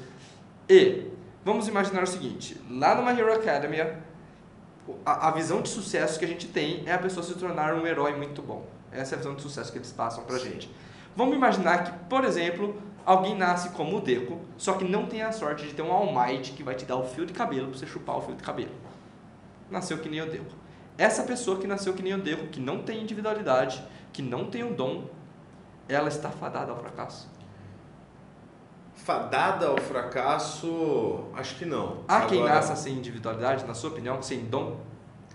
E 0.68 1.10
vamos 1.44 1.68
imaginar 1.68 2.02
o 2.02 2.06
seguinte: 2.06 2.60
lá 2.70 2.94
numa 2.94 3.12
Hero 3.12 3.32
Academy, 3.32 3.80
a, 5.04 5.28
a, 5.28 5.30
visão 5.30 5.62
de 5.62 5.68
sucesso 5.68 6.18
que 6.18 6.24
a 6.24 6.28
gente 6.28 6.48
tem 6.48 6.82
é 6.86 6.92
a 6.92 6.98
pessoa 6.98 7.24
se 7.24 7.34
tornar 7.34 7.74
um 7.74 7.86
herói 7.86 8.16
muito 8.16 8.42
bom. 8.42 8.66
Essa 8.92 9.14
é 9.14 9.16
a 9.16 9.18
visão 9.18 9.34
de 9.34 9.42
sucesso 9.42 9.70
que 9.72 9.78
eles 9.78 9.92
passam 9.92 10.24
pra 10.24 10.38
Sim. 10.38 10.50
gente. 10.50 10.70
Vamos 11.14 11.34
imaginar 11.34 11.84
que, 11.84 11.92
por 12.08 12.24
exemplo, 12.24 12.80
alguém 13.04 13.36
nasce 13.36 13.70
como 13.70 13.96
o 13.96 14.00
Deco, 14.00 14.40
só 14.56 14.74
que 14.74 14.84
não 14.84 15.06
tem 15.06 15.22
a 15.22 15.32
sorte 15.32 15.66
de 15.66 15.74
ter 15.74 15.82
um 15.82 15.90
All 15.90 16.12
Might 16.12 16.52
que 16.52 16.62
vai 16.62 16.74
te 16.74 16.84
dar 16.84 16.96
o 16.96 17.04
fio 17.04 17.24
de 17.24 17.32
cabelo 17.32 17.68
pra 17.68 17.78
você 17.78 17.86
chupar 17.86 18.16
o 18.16 18.20
fio 18.20 18.34
de 18.34 18.42
cabelo. 18.42 18.72
Nasceu 19.70 19.98
que 19.98 20.08
nem 20.08 20.20
o 20.20 20.30
Deco. 20.30 20.54
Essa 20.98 21.22
pessoa 21.24 21.58
que 21.58 21.66
nasceu 21.66 21.94
que 21.94 22.02
nem 22.02 22.14
o 22.14 22.18
Deco, 22.18 22.46
que 22.48 22.60
não 22.60 22.82
tem 22.82 23.02
individualidade, 23.02 23.82
que 24.12 24.22
não 24.22 24.50
tem 24.50 24.64
o 24.64 24.74
dom, 24.74 25.08
ela 25.88 26.08
está 26.08 26.30
fadada 26.30 26.72
ao 26.72 26.78
fracasso 26.78 27.35
fadada 29.06 29.68
ao 29.68 29.78
fracasso, 29.78 31.20
acho 31.32 31.54
que 31.56 31.64
não. 31.64 32.02
Há 32.08 32.16
Agora, 32.16 32.28
quem 32.28 32.42
nasça 32.42 32.74
sem 32.74 32.92
individualidade, 32.94 33.64
na 33.64 33.72
sua 33.72 33.90
opinião, 33.90 34.20
sem 34.20 34.40
dom? 34.46 34.80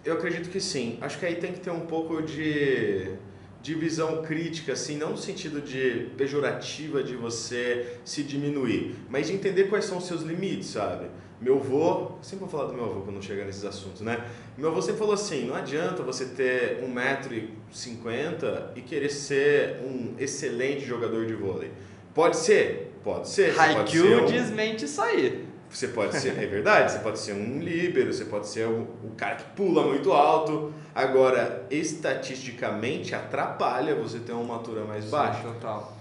Eu 0.04 0.16
acredito 0.16 0.50
que 0.50 0.60
sim. 0.60 0.98
Acho 1.00 1.18
que 1.18 1.26
aí 1.26 1.36
tem 1.36 1.54
que 1.54 1.62
ter 1.62 1.72
um 1.72 1.86
pouco 1.86 2.22
de, 2.22 3.14
de 3.62 3.74
visão 3.74 4.24
crítica, 4.24 4.74
assim, 4.74 4.98
não 4.98 5.12
no 5.12 5.18
sentido 5.18 5.62
de 5.62 6.12
pejorativa 6.18 7.02
de 7.02 7.16
você 7.16 7.96
se 8.04 8.24
diminuir, 8.24 8.98
mas 9.10 9.28
de 9.28 9.34
entender 9.34 9.70
quais 9.70 9.86
são 9.86 10.00
os 10.00 10.06
seus 10.06 10.22
limites, 10.22 10.72
sabe? 10.72 11.06
Meu 11.40 11.58
avô, 11.58 12.18
sempre 12.22 12.42
vou 12.42 12.50
falar 12.50 12.66
do 12.66 12.74
meu 12.74 12.84
avô 12.84 13.02
quando 13.02 13.24
chegar 13.24 13.46
nesses 13.46 13.64
assuntos, 13.64 14.02
né? 14.02 14.28
Meu 14.58 14.70
avô 14.70 14.82
sempre 14.82 15.00
falou 15.00 15.14
assim: 15.14 15.46
não 15.46 15.56
adianta 15.56 16.04
você 16.04 16.26
ter 16.26 16.84
1,50m 16.84 18.72
e 18.76 18.82
querer 18.82 19.10
ser 19.10 19.80
um 19.82 20.14
excelente 20.20 20.86
jogador 20.86 21.26
de 21.26 21.34
vôlei 21.34 21.72
Pode 22.14 22.36
ser? 22.36 22.91
Pode 23.04 23.28
ser. 23.30 23.58
Haikyuu 23.60 24.24
um- 24.24 24.26
desmente 24.26 24.86
isso 24.86 25.02
aí. 25.02 25.48
Você 25.70 25.88
pode 25.88 26.18
ser, 26.20 26.38
é 26.38 26.46
verdade, 26.46 26.92
você 26.92 27.00
pode 27.00 27.18
ser 27.18 27.32
um 27.32 27.60
líbero, 27.62 28.12
você 28.14 28.26
pode 28.26 28.46
ser 28.48 28.68
o, 28.68 28.82
o 29.06 29.12
cara 29.16 29.36
que 29.36 29.44
pula 29.56 29.84
muito 29.88 30.12
alto. 30.12 30.74
Agora, 30.94 31.66
estatisticamente, 31.72 33.16
atrapalha 33.16 33.96
você 33.96 34.20
ter 34.20 34.34
uma 34.34 34.56
altura 34.56 34.84
mais 34.84 35.06
baixa. 35.06 35.42
Total. 35.42 35.98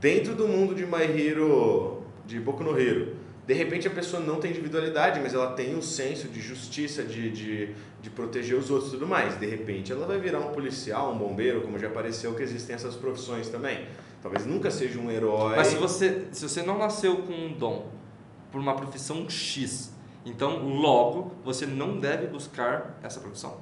Dentro 0.00 0.34
do 0.34 0.48
mundo 0.48 0.74
de 0.74 0.86
My 0.86 1.02
Hero, 1.02 2.02
de 2.26 2.40
Boku 2.40 2.64
no 2.64 2.78
Hero, 2.78 3.14
de 3.46 3.54
repente 3.54 3.86
a 3.86 3.90
pessoa 3.90 4.22
não 4.22 4.36
tem 4.40 4.50
individualidade, 4.50 5.20
mas 5.20 5.34
ela 5.34 5.52
tem 5.52 5.76
um 5.76 5.82
senso 5.82 6.28
de 6.28 6.40
justiça, 6.40 7.02
de, 7.02 7.30
de, 7.30 7.68
de 8.00 8.10
proteger 8.10 8.56
os 8.56 8.70
outros 8.70 8.88
e 8.90 8.94
tudo 8.94 9.06
mais. 9.06 9.38
De 9.38 9.46
repente 9.46 9.92
ela 9.92 10.06
vai 10.06 10.18
virar 10.18 10.38
um 10.40 10.52
policial, 10.52 11.12
um 11.12 11.18
bombeiro, 11.18 11.60
como 11.60 11.78
já 11.78 11.88
apareceu 11.88 12.34
que 12.34 12.42
existem 12.42 12.74
essas 12.74 12.94
profissões 12.96 13.48
também. 13.48 13.86
Talvez 14.22 14.46
nunca 14.46 14.70
seja 14.70 14.98
um 14.98 15.10
herói. 15.10 15.56
Mas 15.56 15.66
se 15.68 15.76
você, 15.76 16.28
se 16.30 16.48
você 16.48 16.62
não 16.62 16.78
nasceu 16.78 17.16
com 17.18 17.32
um 17.32 17.52
dom 17.52 17.88
por 18.52 18.60
uma 18.60 18.74
profissão 18.74 19.28
X, 19.28 19.92
então 20.24 20.64
logo 20.64 21.32
você 21.44 21.66
não 21.66 21.98
deve 21.98 22.28
buscar 22.28 22.98
essa 23.02 23.18
profissão. 23.18 23.56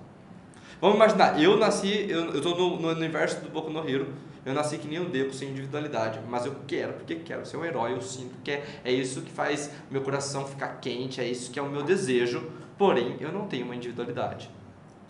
Vamos 0.80 0.96
imaginar, 0.96 1.42
eu 1.42 1.56
nasci, 1.56 2.06
eu, 2.08 2.40
tô 2.40 2.54
no, 2.54 2.80
no 2.80 2.88
universo 2.88 3.40
do 3.40 3.50
Boku 3.50 3.70
no 3.70 3.86
Hero, 3.88 4.08
eu 4.44 4.54
nasci 4.54 4.78
que 4.78 4.88
nem 4.88 4.98
o 4.98 5.10
Deco, 5.10 5.32
sem 5.34 5.50
individualidade, 5.50 6.18
mas 6.26 6.46
eu 6.46 6.56
quero, 6.66 6.94
porque 6.94 7.16
quero 7.16 7.44
ser 7.44 7.58
um 7.58 7.64
herói, 7.64 7.92
eu 7.92 8.00
sinto 8.00 8.34
que 8.42 8.50
é, 8.50 8.64
é 8.82 8.90
isso 8.90 9.20
que 9.20 9.30
faz 9.30 9.70
meu 9.90 10.00
coração 10.00 10.46
ficar 10.46 10.80
quente, 10.80 11.20
é 11.20 11.26
isso 11.26 11.50
que 11.50 11.58
é 11.58 11.62
o 11.62 11.68
meu 11.68 11.82
desejo, 11.82 12.50
porém 12.78 13.16
eu 13.20 13.30
não 13.30 13.46
tenho 13.46 13.66
uma 13.66 13.76
individualidade. 13.76 14.50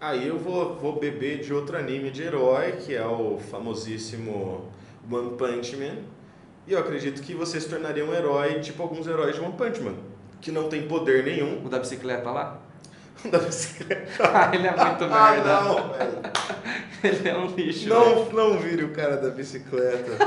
Aí 0.00 0.26
eu 0.26 0.38
vou, 0.38 0.74
vou 0.76 0.98
beber 0.98 1.40
de 1.40 1.52
outro 1.52 1.76
anime 1.76 2.10
de 2.10 2.22
herói, 2.22 2.72
que 2.72 2.94
é 2.94 3.06
o 3.06 3.38
famosíssimo 3.38 4.68
One 5.10 5.36
Punch 5.36 5.76
Man. 5.76 5.96
E 6.66 6.72
eu 6.72 6.78
acredito 6.78 7.22
que 7.22 7.34
você 7.34 7.60
se 7.60 7.68
tornaria 7.68 8.04
um 8.04 8.14
herói, 8.14 8.60
tipo 8.60 8.82
alguns 8.82 9.06
heróis 9.06 9.34
de 9.34 9.40
One 9.40 9.54
Punch 9.54 9.80
Man, 9.80 9.94
que 10.40 10.52
não 10.52 10.68
tem 10.68 10.86
poder 10.86 11.24
nenhum. 11.24 11.64
O 11.64 11.68
da 11.68 11.78
bicicleta 11.78 12.30
lá? 12.30 12.58
da 13.30 13.38
bicicleta. 13.38 14.06
Ah, 14.32 14.50
ele 14.54 14.66
é 14.66 14.70
muito 14.70 15.04
Ah, 15.04 15.30
merda. 15.32 15.60
não, 15.62 15.74
velho. 15.92 16.30
Ele 17.02 17.28
é 17.30 17.34
um 17.34 17.46
lixo. 17.46 17.88
velho. 17.88 17.94
Não, 17.98 18.50
não 18.50 18.58
vire 18.58 18.84
o 18.84 18.90
cara 18.90 19.16
da 19.16 19.30
bicicleta. 19.30 20.18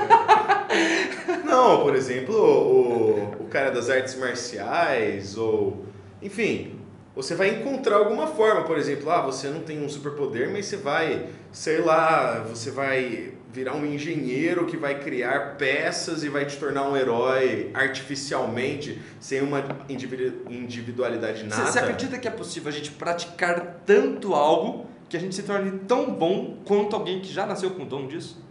não, 1.45 1.81
por 1.83 1.95
exemplo, 1.95 2.35
o, 2.35 3.43
o 3.43 3.47
cara 3.47 3.69
das 3.69 3.91
artes 3.91 4.15
marciais, 4.15 5.37
ou. 5.37 5.85
Enfim, 6.19 6.79
você 7.15 7.35
vai 7.35 7.49
encontrar 7.49 7.97
alguma 7.97 8.27
forma, 8.27 8.63
por 8.63 8.77
exemplo, 8.77 9.09
ah, 9.11 9.21
você 9.21 9.47
não 9.49 9.61
tem 9.61 9.83
um 9.83 9.89
superpoder, 9.89 10.51
mas 10.51 10.65
você 10.65 10.77
vai, 10.77 11.29
sei 11.51 11.79
lá, 11.81 12.39
você 12.39 12.71
vai 12.71 13.33
virar 13.51 13.75
um 13.75 13.85
engenheiro 13.85 14.65
que 14.65 14.75
vai 14.75 14.99
criar 14.99 15.57
peças 15.57 16.23
e 16.23 16.29
vai 16.29 16.43
te 16.43 16.57
tornar 16.57 16.89
um 16.89 16.97
herói 16.97 17.69
artificialmente, 17.75 18.99
sem 19.19 19.41
uma 19.41 19.63
individu- 19.87 20.41
individualidade. 20.49 21.47
Você, 21.47 21.61
você 21.61 21.79
acredita 21.79 22.17
que 22.17 22.27
é 22.27 22.31
possível 22.31 22.69
a 22.69 22.73
gente 22.73 22.89
praticar 22.89 23.81
tanto 23.85 24.33
algo 24.33 24.87
que 25.07 25.15
a 25.15 25.19
gente 25.19 25.35
se 25.35 25.43
torne 25.43 25.79
tão 25.87 26.11
bom 26.11 26.57
quanto 26.65 26.95
alguém 26.95 27.21
que 27.21 27.31
já 27.31 27.45
nasceu 27.45 27.69
com 27.69 27.83
o 27.83 27.85
dom 27.85 28.07
disso? 28.07 28.41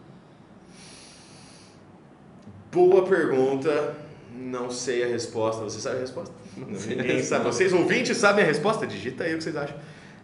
Boa 2.71 3.05
pergunta. 3.05 3.97
Não 4.35 4.71
sei 4.71 5.03
a 5.03 5.09
resposta. 5.09 5.65
Você 5.65 5.81
sabe 5.81 5.97
a 5.97 6.01
resposta? 6.01 6.33
Ninguém 6.57 7.23
sabe. 7.23 7.45
Vocês 7.45 7.73
ouvintes 7.73 8.17
sabem 8.17 8.45
a 8.45 8.47
resposta? 8.47 8.87
Digita 8.87 9.25
aí 9.25 9.35
o 9.35 9.39
que 9.39 9.45
vocês 9.45 9.57
acham. 9.57 9.77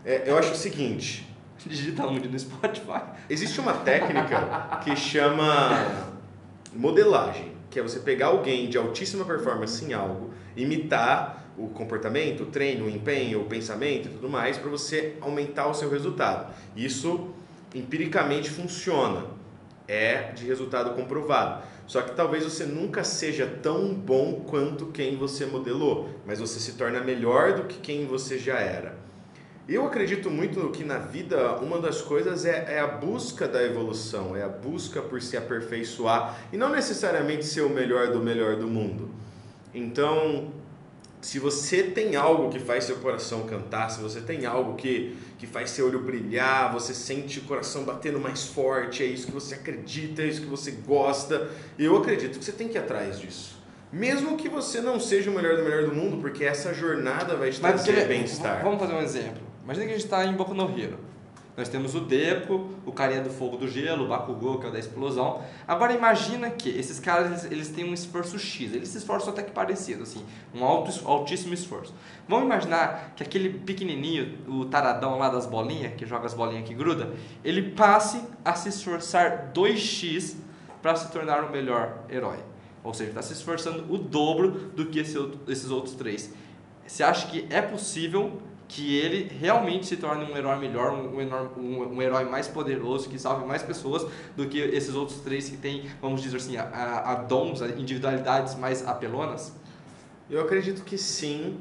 É, 0.05 0.25
eu 0.27 0.39
acho 0.39 0.53
o 0.53 0.57
seguinte: 0.57 1.27
Digita 1.67 2.07
onde? 2.07 2.29
No 2.29 2.39
Spotify? 2.39 3.03
existe 3.29 3.61
uma 3.61 3.75
técnica 3.75 4.79
que 4.83 4.95
chama 4.95 6.07
modelagem, 6.75 7.53
que 7.71 7.79
é 7.79 7.83
você 7.83 8.01
pegar 8.01 8.29
alguém 8.29 8.69
de 8.69 8.79
altíssima 8.79 9.25
performance 9.25 9.85
em 9.85 9.93
algo, 9.93 10.31
imitar 10.57 11.45
o 11.57 11.69
comportamento, 11.69 12.45
o 12.45 12.47
treino, 12.47 12.87
o 12.87 12.91
empenho, 12.91 13.41
o 13.41 13.45
pensamento 13.45 14.09
e 14.09 14.13
tudo 14.13 14.29
mais, 14.29 14.57
para 14.57 14.71
você 14.71 15.17
aumentar 15.21 15.67
o 15.67 15.75
seu 15.75 15.91
resultado. 15.91 16.55
Isso 16.77 17.35
empiricamente 17.75 18.49
funciona, 18.49 19.25
é 19.89 20.33
de 20.33 20.47
resultado 20.47 20.95
comprovado. 20.95 21.65
Só 21.89 22.03
que 22.03 22.15
talvez 22.15 22.45
você 22.45 22.67
nunca 22.67 23.03
seja 23.03 23.47
tão 23.47 23.95
bom 23.95 24.45
quanto 24.47 24.87
quem 24.89 25.17
você 25.17 25.47
modelou, 25.47 26.11
mas 26.27 26.39
você 26.39 26.61
se 26.61 26.73
torna 26.73 27.01
melhor 27.01 27.55
do 27.55 27.65
que 27.65 27.79
quem 27.79 28.07
você 28.07 28.39
já 28.39 28.59
era. 28.59 28.95
Eu 29.67 29.87
acredito 29.87 30.31
muito 30.31 30.71
que 30.71 30.85
na 30.85 30.99
vida 30.99 31.57
uma 31.57 31.81
das 31.81 32.03
coisas 32.03 32.45
é, 32.45 32.75
é 32.75 32.81
a 32.81 32.87
busca 32.87 33.49
da 33.49 33.63
evolução, 33.63 34.37
é 34.37 34.43
a 34.43 34.49
busca 34.49 35.01
por 35.01 35.21
se 35.23 35.37
aperfeiçoar 35.37 36.39
e 36.53 36.59
não 36.59 36.71
necessariamente 36.71 37.47
ser 37.47 37.63
o 37.63 37.71
melhor 37.71 38.09
do 38.09 38.21
melhor 38.21 38.57
do 38.57 38.67
mundo. 38.67 39.11
Então, 39.75 40.53
se 41.29 41.39
você 41.39 41.83
tem 41.83 42.17
algo 42.17 42.49
que 42.49 42.59
faz 42.59 42.85
seu 42.85 42.97
coração 42.97 43.43
cantar, 43.43 43.91
se 43.91 44.01
você 44.01 44.19
tem 44.19 44.47
algo 44.47 44.77
que, 44.77 45.15
que 45.37 45.47
faz 45.47 45.69
seu 45.69 45.87
olho 45.87 46.01
brilhar, 46.01 46.73
você 46.73 46.95
sente 46.95 47.41
o 47.41 47.43
coração 47.43 47.85
batendo 47.85 48.19
mais 48.19 48.47
forte, 48.47 49.03
é 49.03 49.07
isso 49.07 49.27
que 49.27 49.33
você 49.33 49.55
acredita, 49.57 50.23
é 50.23 50.27
isso 50.27 50.41
que 50.41 50.47
você 50.47 50.71
gosta, 50.71 51.51
eu 51.79 51.99
acredito 51.99 52.39
que 52.39 52.45
você 52.47 52.53
tem 52.53 52.67
que 52.67 52.79
ir 52.79 52.81
atrás 52.81 53.21
disso. 53.21 53.59
Mesmo 53.93 54.39
que 54.39 54.49
você 54.49 54.81
não 54.81 54.99
seja 54.99 55.31
o 55.31 55.35
melhor 55.35 55.59
do 55.59 55.65
melhor 55.65 55.85
do 55.85 55.95
mundo, 55.95 56.17
porque 56.17 56.45
essa 56.45 56.73
jornada 56.73 57.37
vai 57.37 57.51
te 57.51 57.61
trazer 57.61 58.09
bem-estar. 58.09 58.65
Vamos 58.65 58.81
fazer 58.81 58.95
um 58.95 59.03
exemplo. 59.03 59.43
Imagina 59.63 59.85
que 59.85 59.93
a 59.93 59.97
gente 59.97 60.07
está 60.07 60.25
em 60.25 60.33
Boku 60.33 60.55
no 60.55 60.81
Hero. 60.81 60.99
Nós 61.59 61.69
temos 61.69 61.97
o 61.97 62.01
Deco, 62.01 62.71
o 62.87 62.93
carinha 62.93 63.21
do 63.21 63.31
fogo 63.31 63.57
do 63.57 63.67
gelo, 63.67 64.05
o 64.05 64.09
Bakugou, 64.09 64.61
que 64.61 64.67
é 64.67 64.69
o 64.69 64.73
da 64.73 64.79
explosão. 64.79 65.43
Agora 65.67 65.93
imagina 65.93 66.51
que 66.51 66.69
esses 66.69 67.01
caras 67.01 67.27
eles, 67.27 67.45
eles 67.53 67.69
têm 67.71 67.85
um 67.85 67.93
esforço 67.93 68.39
X, 68.39 68.73
eles 68.73 68.91
se 68.91 68.99
esforçam 68.99 69.33
até 69.33 69.43
que 69.43 69.51
parecido, 69.51 70.05
assim, 70.05 70.25
um 70.55 70.65
alto, 70.65 70.93
altíssimo 71.05 71.53
esforço. 71.53 71.93
Vamos 72.29 72.45
imaginar 72.45 73.13
que 73.17 73.25
aquele 73.25 73.59
pequenininho, 73.59 74.39
o 74.47 74.67
taradão 74.67 75.19
lá 75.19 75.29
das 75.29 75.47
bolinhas, 75.47 75.95
que 75.95 76.07
joga 76.07 76.27
as 76.27 76.35
bolinhas 76.35 76.65
que 76.65 76.73
gruda, 76.73 77.13
ele 77.45 77.73
passe 77.73 78.23
a 78.45 78.55
se 78.55 78.69
esforçar 78.69 79.51
2x 79.53 80.37
para 80.81 80.95
se 80.95 81.11
tornar 81.11 81.43
o 81.43 81.51
melhor 81.51 82.05
herói. 82.09 82.39
Ou 82.85 82.95
seja, 82.95 83.11
está 83.11 83.23
se 83.23 83.33
esforçando 83.33 83.93
o 83.93 83.99
dobro 83.99 84.53
do 84.77 84.87
que 84.87 85.01
esse 85.01 85.19
esses 85.49 85.73
outros 85.73 85.97
três. 85.97 86.33
Você 86.87 87.03
acha 87.03 87.27
que 87.27 87.49
é 87.51 87.61
possível 87.61 88.41
que 88.69 88.97
ele 88.99 89.33
realmente 89.41 89.87
se 89.87 89.97
torne 89.97 90.31
um 90.31 90.37
herói 90.37 90.59
melhor, 90.59 90.93
um, 90.93 91.19
um 91.59 91.95
um 91.95 92.03
herói 92.03 92.25
mais 92.25 92.47
poderoso, 92.47 93.09
que 93.09 93.19
salve 93.19 93.47
mais 93.47 93.63
pessoas 93.63 94.07
do 94.37 94.47
que 94.47 94.59
esses 94.61 94.95
outros 94.95 95.21
três 95.21 95.49
que 95.49 95.57
têm, 95.57 95.89
vamos 96.03 96.21
dizer 96.21 96.37
assim, 96.37 96.57
a, 96.59 96.65
a, 96.65 97.13
a 97.13 97.15
dons, 97.15 97.63
a 97.63 97.69
individualidades 97.69 98.55
mais 98.57 98.87
apelonas? 98.87 99.53
Eu 100.31 100.43
acredito 100.43 100.85
que 100.85 100.99
sim, 100.99 101.59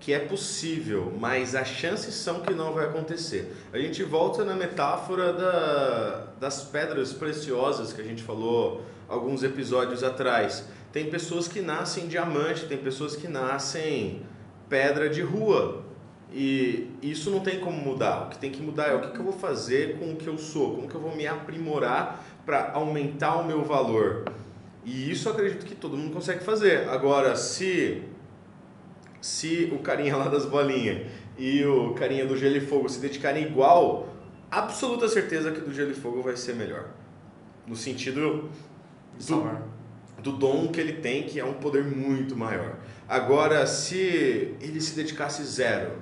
que 0.00 0.12
é 0.14 0.18
possível, 0.18 1.12
mas 1.20 1.54
as 1.54 1.68
chances 1.68 2.14
são 2.14 2.40
que 2.40 2.54
não 2.54 2.72
vai 2.72 2.86
acontecer. 2.86 3.54
A 3.72 3.78
gente 3.78 4.02
volta 4.02 4.42
na 4.44 4.54
metáfora 4.54 5.32
da- 5.34 6.26
das 6.40 6.62
pedras 6.64 7.12
preciosas 7.12 7.92
que 7.92 8.00
a 8.00 8.04
gente 8.04 8.22
falou 8.22 8.82
alguns 9.08 9.42
episódios 9.42 10.02
atrás. 10.02 10.64
Tem 10.92 11.10
pessoas 11.10 11.46
que 11.48 11.60
nascem 11.60 12.06
diamante, 12.08 12.66
tem 12.66 12.78
pessoas 12.78 13.14
que 13.14 13.28
nascem 13.28 14.22
pedra 14.68 15.08
de 15.10 15.20
rua. 15.20 15.84
E 16.32 16.90
isso 17.02 17.30
não 17.30 17.40
tem 17.40 17.60
como 17.60 17.76
mudar. 17.76 18.26
O 18.26 18.30
que 18.30 18.38
tem 18.38 18.50
que 18.50 18.60
mudar 18.60 18.88
é 18.88 18.94
o 18.94 19.00
que, 19.00 19.12
que 19.12 19.18
eu 19.18 19.24
vou 19.24 19.32
fazer 19.32 19.98
com 19.98 20.12
o 20.12 20.16
que 20.16 20.26
eu 20.26 20.36
sou, 20.36 20.74
como 20.74 20.88
que 20.88 20.94
eu 20.94 21.00
vou 21.00 21.14
me 21.14 21.26
aprimorar 21.26 22.24
para 22.44 22.72
aumentar 22.72 23.36
o 23.36 23.44
meu 23.44 23.64
valor. 23.64 24.24
E 24.84 25.10
isso 25.10 25.28
eu 25.28 25.32
acredito 25.32 25.64
que 25.66 25.74
todo 25.74 25.96
mundo 25.96 26.12
consegue 26.12 26.44
fazer. 26.44 26.88
Agora, 26.88 27.36
se 27.36 28.02
se 29.20 29.70
o 29.72 29.78
carinha 29.80 30.16
lá 30.16 30.28
das 30.28 30.46
bolinhas 30.46 31.06
e 31.36 31.64
o 31.64 31.94
carinha 31.94 32.24
do 32.24 32.36
gelo 32.36 32.56
e 32.56 32.60
fogo 32.60 32.88
se 32.88 33.00
dedicarem 33.00 33.44
igual, 33.44 34.08
absoluta 34.50 35.08
certeza 35.08 35.50
que 35.50 35.58
o 35.58 35.64
do 35.64 35.74
gelo 35.74 35.90
e 35.90 35.94
fogo 35.94 36.22
vai 36.22 36.36
ser 36.36 36.54
melhor. 36.54 36.90
No 37.66 37.74
sentido 37.74 38.48
do, 39.18 40.22
do 40.22 40.32
dom 40.32 40.68
que 40.68 40.80
ele 40.80 40.94
tem, 40.94 41.24
que 41.24 41.40
é 41.40 41.44
um 41.44 41.54
poder 41.54 41.84
muito 41.84 42.36
maior. 42.36 42.76
Agora, 43.08 43.66
se 43.66 44.56
ele 44.60 44.80
se 44.80 44.94
dedicasse 44.94 45.42
zero, 45.44 45.92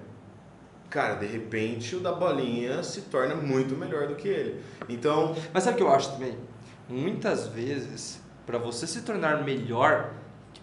cara, 0.94 1.16
de 1.16 1.26
repente 1.26 1.96
o 1.96 1.98
da 1.98 2.12
bolinha 2.12 2.80
se 2.84 3.00
torna 3.02 3.34
muito 3.34 3.76
melhor 3.76 4.06
do 4.06 4.14
que 4.14 4.28
ele. 4.28 4.62
Então, 4.88 5.34
Mas 5.52 5.64
sabe 5.64 5.74
o 5.74 5.78
que 5.78 5.82
eu 5.82 5.92
acho 5.92 6.12
também? 6.12 6.38
Muitas 6.88 7.48
vezes, 7.48 8.22
para 8.46 8.58
você 8.58 8.86
se 8.86 9.02
tornar 9.02 9.42
melhor, 9.42 10.14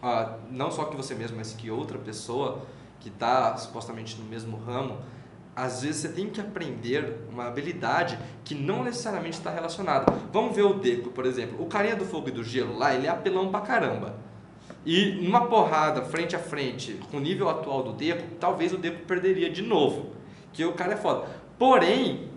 ah, 0.01 0.38
não 0.50 0.71
só 0.71 0.85
que 0.85 0.95
você 0.95 1.13
mesmo, 1.13 1.35
mas 1.35 1.51
que 1.51 1.69
outra 1.69 1.97
pessoa 1.97 2.61
que 3.01 3.09
está 3.09 3.57
supostamente 3.57 4.15
no 4.21 4.23
mesmo 4.23 4.55
ramo, 4.55 5.00
às 5.53 5.81
vezes 5.81 5.97
você 5.97 6.09
tem 6.09 6.29
que 6.29 6.39
aprender 6.39 7.27
uma 7.29 7.47
habilidade 7.47 8.17
que 8.45 8.55
não 8.55 8.85
necessariamente 8.85 9.38
está 9.38 9.51
relacionada. 9.51 10.13
Vamos 10.31 10.55
ver 10.55 10.63
o 10.63 10.75
Deco, 10.75 11.09
por 11.09 11.25
exemplo. 11.25 11.61
O 11.61 11.65
carinha 11.65 11.97
do 11.97 12.05
fogo 12.05 12.29
e 12.29 12.31
do 12.31 12.41
gelo 12.41 12.77
lá, 12.77 12.95
ele 12.95 13.05
é 13.05 13.09
apelão 13.09 13.51
pra 13.51 13.59
caramba. 13.59 14.15
E 14.85 15.19
numa 15.21 15.47
porrada 15.47 16.03
frente 16.03 16.38
a 16.38 16.39
frente, 16.39 16.93
com 17.11 17.17
o 17.17 17.19
nível 17.19 17.50
atual 17.50 17.83
do 17.83 17.91
Deco, 17.91 18.23
talvez 18.39 18.71
o 18.71 18.77
Deco 18.77 19.05
perderia 19.05 19.50
de 19.50 19.61
novo. 19.61 20.21
Que 20.53 20.65
o 20.65 20.74
cara 20.74 20.93
é 20.93 20.98
foda. 20.98 21.27
Porém, 21.58 22.29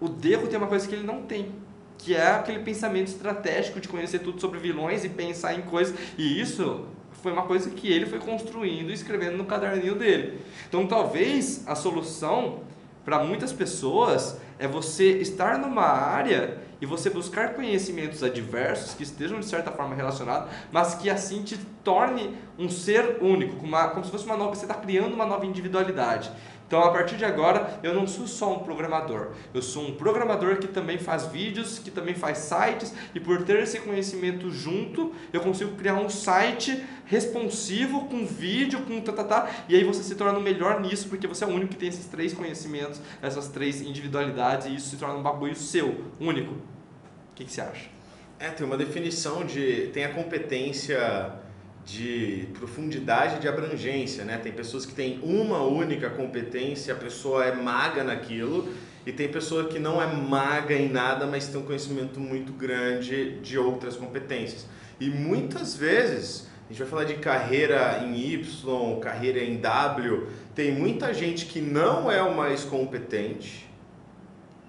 o 0.00 0.08
Deco 0.08 0.46
tem 0.46 0.58
uma 0.58 0.66
coisa 0.66 0.88
que 0.88 0.94
ele 0.94 1.06
não 1.06 1.22
tem, 1.22 1.52
que 1.98 2.14
é 2.14 2.32
aquele 2.32 2.60
pensamento 2.60 3.08
estratégico 3.08 3.80
de 3.80 3.88
conhecer 3.88 4.18
tudo 4.18 4.40
sobre 4.40 4.58
vilões 4.58 5.04
e 5.04 5.08
pensar 5.08 5.54
em 5.54 5.62
coisas. 5.62 5.96
E 6.18 6.40
isso 6.40 6.86
foi 7.22 7.32
uma 7.32 7.42
coisa 7.42 7.70
que 7.70 7.90
ele 7.90 8.06
foi 8.06 8.18
construindo 8.18 8.90
e 8.90 8.94
escrevendo 8.94 9.36
no 9.36 9.44
caderninho 9.44 9.94
dele. 9.94 10.40
Então, 10.68 10.86
talvez 10.86 11.62
a 11.66 11.74
solução 11.74 12.60
para 13.04 13.22
muitas 13.22 13.52
pessoas 13.52 14.38
é 14.58 14.66
você 14.66 15.18
estar 15.18 15.58
numa 15.58 15.84
área 15.84 16.58
e 16.80 16.86
você 16.86 17.08
buscar 17.10 17.54
conhecimentos 17.54 18.24
adversos 18.24 18.94
que 18.94 19.04
estejam 19.04 19.38
de 19.38 19.46
certa 19.46 19.70
forma 19.70 19.94
relacionados, 19.94 20.50
mas 20.72 20.94
que 20.94 21.08
assim 21.08 21.42
te 21.44 21.56
torne 21.84 22.36
um 22.58 22.68
ser 22.68 23.18
único, 23.20 23.56
como 23.56 24.04
se 24.04 24.10
fosse 24.10 24.24
uma 24.24 24.36
nova, 24.36 24.54
você 24.54 24.64
está 24.64 24.74
criando 24.74 25.14
uma 25.14 25.24
nova 25.24 25.46
individualidade. 25.46 26.30
Então, 26.72 26.82
a 26.84 26.90
partir 26.90 27.18
de 27.18 27.24
agora, 27.26 27.78
eu 27.82 27.92
não 27.92 28.06
sou 28.06 28.26
só 28.26 28.50
um 28.50 28.60
programador. 28.60 29.32
Eu 29.52 29.60
sou 29.60 29.88
um 29.88 29.94
programador 29.94 30.56
que 30.56 30.66
também 30.66 30.96
faz 30.96 31.26
vídeos, 31.26 31.78
que 31.78 31.90
também 31.90 32.14
faz 32.14 32.38
sites, 32.38 32.94
e 33.14 33.20
por 33.20 33.42
ter 33.42 33.62
esse 33.62 33.78
conhecimento 33.80 34.50
junto, 34.50 35.12
eu 35.34 35.42
consigo 35.42 35.72
criar 35.72 35.96
um 35.96 36.08
site 36.08 36.82
responsivo 37.04 38.06
com 38.06 38.24
vídeo, 38.24 38.86
com 38.86 39.02
tatatá, 39.02 39.50
e 39.68 39.76
aí 39.76 39.84
você 39.84 40.02
se 40.02 40.14
torna 40.14 40.38
o 40.38 40.42
melhor 40.42 40.80
nisso, 40.80 41.10
porque 41.10 41.26
você 41.26 41.44
é 41.44 41.46
o 41.46 41.50
único 41.50 41.72
que 41.72 41.76
tem 41.76 41.90
esses 41.90 42.06
três 42.06 42.32
conhecimentos, 42.32 43.02
essas 43.20 43.48
três 43.48 43.82
individualidades, 43.82 44.66
e 44.66 44.74
isso 44.74 44.88
se 44.88 44.96
torna 44.96 45.16
um 45.16 45.22
bagulho 45.22 45.54
seu, 45.54 46.06
único. 46.18 46.54
O 46.54 47.34
que, 47.34 47.44
que 47.44 47.52
você 47.52 47.60
acha? 47.60 47.90
É, 48.38 48.48
tem 48.48 48.66
uma 48.66 48.78
definição 48.78 49.44
de. 49.44 49.90
tem 49.92 50.06
a 50.06 50.14
competência 50.14 51.34
de 51.84 52.48
profundidade 52.54 53.40
de 53.40 53.48
abrangência, 53.48 54.24
né? 54.24 54.38
Tem 54.38 54.52
pessoas 54.52 54.86
que 54.86 54.94
têm 54.94 55.18
uma 55.22 55.62
única 55.62 56.08
competência, 56.10 56.94
a 56.94 56.96
pessoa 56.96 57.44
é 57.44 57.54
maga 57.54 58.04
naquilo, 58.04 58.72
e 59.04 59.12
tem 59.12 59.28
pessoa 59.28 59.64
que 59.64 59.78
não 59.78 60.00
é 60.00 60.06
maga 60.06 60.74
em 60.74 60.88
nada, 60.88 61.26
mas 61.26 61.48
tem 61.48 61.60
um 61.60 61.64
conhecimento 61.64 62.20
muito 62.20 62.52
grande 62.52 63.38
de 63.40 63.58
outras 63.58 63.96
competências. 63.96 64.66
E 65.00 65.10
muitas 65.10 65.74
vezes, 65.76 66.48
a 66.64 66.72
gente 66.72 66.78
vai 66.78 66.88
falar 66.88 67.04
de 67.04 67.14
carreira 67.14 68.04
em 68.04 68.16
Y, 68.16 69.00
carreira 69.00 69.40
em 69.42 69.56
W, 69.56 70.28
tem 70.54 70.72
muita 70.72 71.12
gente 71.12 71.46
que 71.46 71.60
não 71.60 72.10
é 72.10 72.22
o 72.22 72.36
mais 72.36 72.62
competente, 72.62 73.68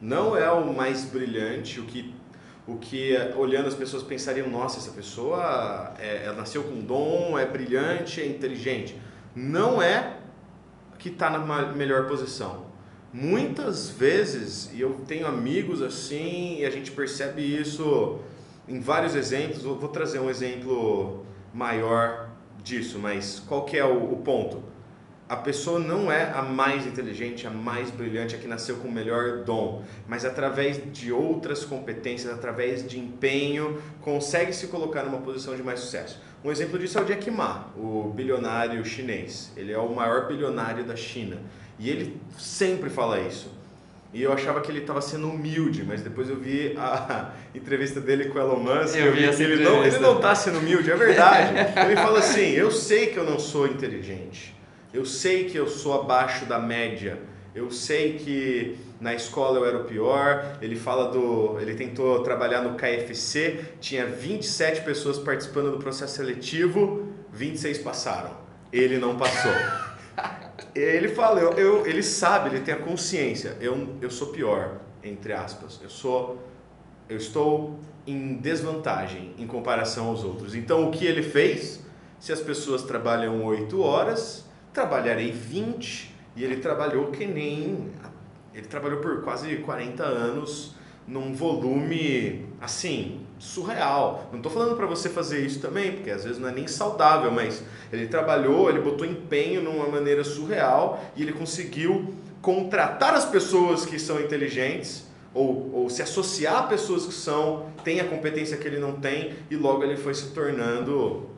não 0.01 0.35
é 0.35 0.51
o 0.51 0.73
mais 0.73 1.05
brilhante, 1.05 1.79
o 1.79 1.83
que 1.83 2.13
o 2.67 2.77
que 2.77 3.13
olhando 3.35 3.67
as 3.67 3.75
pessoas 3.75 4.03
pensariam, 4.03 4.49
nossa, 4.49 4.79
essa 4.79 4.91
pessoa 4.91 5.93
é, 5.99 6.31
nasceu 6.35 6.63
com 6.63 6.79
dom, 6.79 7.37
é 7.37 7.45
brilhante, 7.45 8.21
é 8.21 8.25
inteligente. 8.25 8.99
Não 9.35 9.81
é 9.81 10.17
que 10.97 11.09
está 11.09 11.29
na 11.29 11.39
melhor 11.73 12.07
posição. 12.07 12.65
Muitas 13.11 13.89
vezes, 13.89 14.71
e 14.73 14.79
eu 14.79 15.01
tenho 15.05 15.27
amigos 15.27 15.81
assim, 15.81 16.59
e 16.59 16.65
a 16.65 16.69
gente 16.69 16.91
percebe 16.91 17.41
isso 17.41 18.19
em 18.67 18.79
vários 18.79 19.13
exemplos, 19.13 19.61
vou 19.61 19.89
trazer 19.89 20.19
um 20.19 20.29
exemplo 20.29 21.25
maior 21.53 22.29
disso, 22.63 22.97
mas 22.97 23.43
qual 23.45 23.65
que 23.65 23.77
é 23.77 23.83
o, 23.85 24.13
o 24.13 24.17
ponto? 24.17 24.63
A 25.27 25.35
pessoa 25.35 25.79
não 25.79 26.11
é 26.11 26.31
a 26.31 26.41
mais 26.41 26.85
inteligente, 26.85 27.47
a 27.47 27.49
mais 27.49 27.89
brilhante, 27.89 28.35
a 28.35 28.37
que 28.37 28.47
nasceu 28.47 28.77
com 28.77 28.87
o 28.87 28.91
melhor 28.91 29.43
dom, 29.43 29.83
mas 30.07 30.25
através 30.25 30.81
de 30.91 31.11
outras 31.11 31.63
competências, 31.63 32.31
através 32.31 32.87
de 32.87 32.99
empenho, 32.99 33.81
consegue 34.01 34.53
se 34.53 34.67
colocar 34.67 35.03
numa 35.03 35.19
posição 35.19 35.55
de 35.55 35.63
mais 35.63 35.79
sucesso. 35.79 36.21
Um 36.43 36.51
exemplo 36.51 36.77
disso 36.77 36.99
é 36.99 37.01
o 37.01 37.05
Jack 37.05 37.31
Ma, 37.31 37.67
o 37.77 38.11
bilionário 38.13 38.83
chinês. 38.83 39.51
Ele 39.55 39.71
é 39.71 39.77
o 39.77 39.93
maior 39.95 40.27
bilionário 40.27 40.83
da 40.83 40.95
China 40.95 41.37
e 41.79 41.89
ele 41.89 42.19
sempre 42.37 42.89
fala 42.89 43.19
isso. 43.19 43.51
E 44.13 44.21
eu 44.21 44.31
achava 44.31 44.61
que 44.61 44.69
ele 44.69 44.79
estava 44.81 45.01
sendo 45.01 45.27
humilde, 45.27 45.83
mas 45.83 46.01
depois 46.01 46.29
eu 46.29 46.35
vi 46.35 46.75
a 46.77 47.31
entrevista 47.55 47.99
dele 47.99 48.25
com 48.25 48.37
o 48.37 48.41
Elon 48.41 48.59
Musk. 48.59 48.95
Eu, 48.95 49.07
eu 49.07 49.13
vi 49.13 49.35
que 49.35 49.41
ele 49.41 49.63
não, 49.63 49.83
ele 49.83 49.97
não 49.97 50.17
está 50.17 50.35
sendo 50.35 50.59
humilde, 50.59 50.91
é 50.91 50.95
verdade. 50.95 51.53
ele 51.83 51.95
fala 51.95 52.19
assim: 52.19 52.51
Eu 52.51 52.69
sei 52.69 53.07
que 53.07 53.17
eu 53.17 53.23
não 53.23 53.39
sou 53.39 53.65
inteligente, 53.65 54.53
eu 54.93 55.05
sei 55.05 55.45
que 55.45 55.57
eu 55.57 55.67
sou 55.67 55.99
abaixo 55.99 56.45
da 56.45 56.59
média. 56.59 57.19
Eu 57.55 57.71
sei 57.71 58.17
que 58.17 58.77
na 59.01 59.13
escola 59.13 59.57
eu 59.57 59.65
era 59.65 59.77
o 59.77 59.83
pior. 59.85 60.57
Ele 60.61 60.75
fala 60.75 61.11
do. 61.11 61.59
Ele 61.59 61.73
tentou 61.73 62.21
trabalhar 62.21 62.61
no 62.61 62.75
KFC, 62.75 63.59
tinha 63.81 64.05
27 64.05 64.81
pessoas 64.81 65.17
participando 65.17 65.71
do 65.71 65.77
processo 65.77 66.15
seletivo, 66.15 67.07
26 67.31 67.79
passaram. 67.79 68.37
Ele 68.71 68.99
não 68.99 69.17
passou. 69.17 69.51
ele 70.75 71.09
fala, 71.09 71.39
eu, 71.39 71.53
eu, 71.53 71.87
ele 71.87 72.03
sabe, 72.03 72.49
ele 72.49 72.63
tem 72.63 72.73
a 72.73 72.79
consciência. 72.79 73.57
Eu, 73.59 73.97
eu 73.99 74.11
sou 74.11 74.27
pior, 74.27 74.79
entre 75.03 75.33
aspas. 75.33 75.79
Eu 75.81 75.89
sou. 75.89 76.39
Eu 77.09 77.17
estou 77.17 77.79
em 78.05 78.35
desvantagem 78.35 79.33
em 79.37 79.47
comparação 79.47 80.07
aos 80.07 80.23
outros. 80.23 80.55
Então 80.55 80.87
o 80.87 80.91
que 80.91 81.05
ele 81.05 81.23
fez? 81.23 81.83
Se 82.19 82.31
as 82.31 82.39
pessoas 82.39 82.83
trabalham 82.83 83.43
8 83.43 83.81
horas, 83.81 84.45
trabalharei 84.73 85.31
20. 85.31 86.13
E 86.35 86.43
ele 86.43 86.57
trabalhou 86.57 87.11
que 87.11 87.25
nem. 87.25 87.91
Ele 88.53 88.67
trabalhou 88.67 88.99
por 88.99 89.21
quase 89.23 89.55
40 89.57 90.03
anos 90.03 90.75
num 91.07 91.33
volume 91.33 92.45
assim, 92.61 93.21
surreal. 93.37 94.29
Não 94.31 94.39
estou 94.39 94.51
falando 94.51 94.75
para 94.75 94.85
você 94.85 95.09
fazer 95.09 95.45
isso 95.45 95.59
também, 95.59 95.91
porque 95.93 96.09
às 96.09 96.23
vezes 96.23 96.39
não 96.39 96.47
é 96.47 96.51
nem 96.51 96.67
saudável, 96.67 97.29
mas 97.29 97.63
ele 97.91 98.07
trabalhou, 98.07 98.69
ele 98.69 98.79
botou 98.79 99.05
empenho 99.05 99.61
numa 99.61 99.87
maneira 99.87 100.23
surreal 100.23 101.03
e 101.15 101.21
ele 101.21 101.33
conseguiu 101.33 102.13
contratar 102.41 103.13
as 103.13 103.25
pessoas 103.25 103.85
que 103.85 103.99
são 103.99 104.19
inteligentes 104.19 105.05
ou, 105.33 105.71
ou 105.73 105.89
se 105.89 106.01
associar 106.01 106.57
a 106.57 106.63
pessoas 106.63 107.05
que 107.05 107.13
são 107.13 107.67
têm 107.83 107.99
a 107.99 108.05
competência 108.05 108.55
que 108.57 108.67
ele 108.67 108.79
não 108.79 108.93
tem 108.93 109.33
e 109.49 109.55
logo 109.55 109.83
ele 109.83 109.97
foi 109.97 110.13
se 110.13 110.31
tornando 110.31 111.29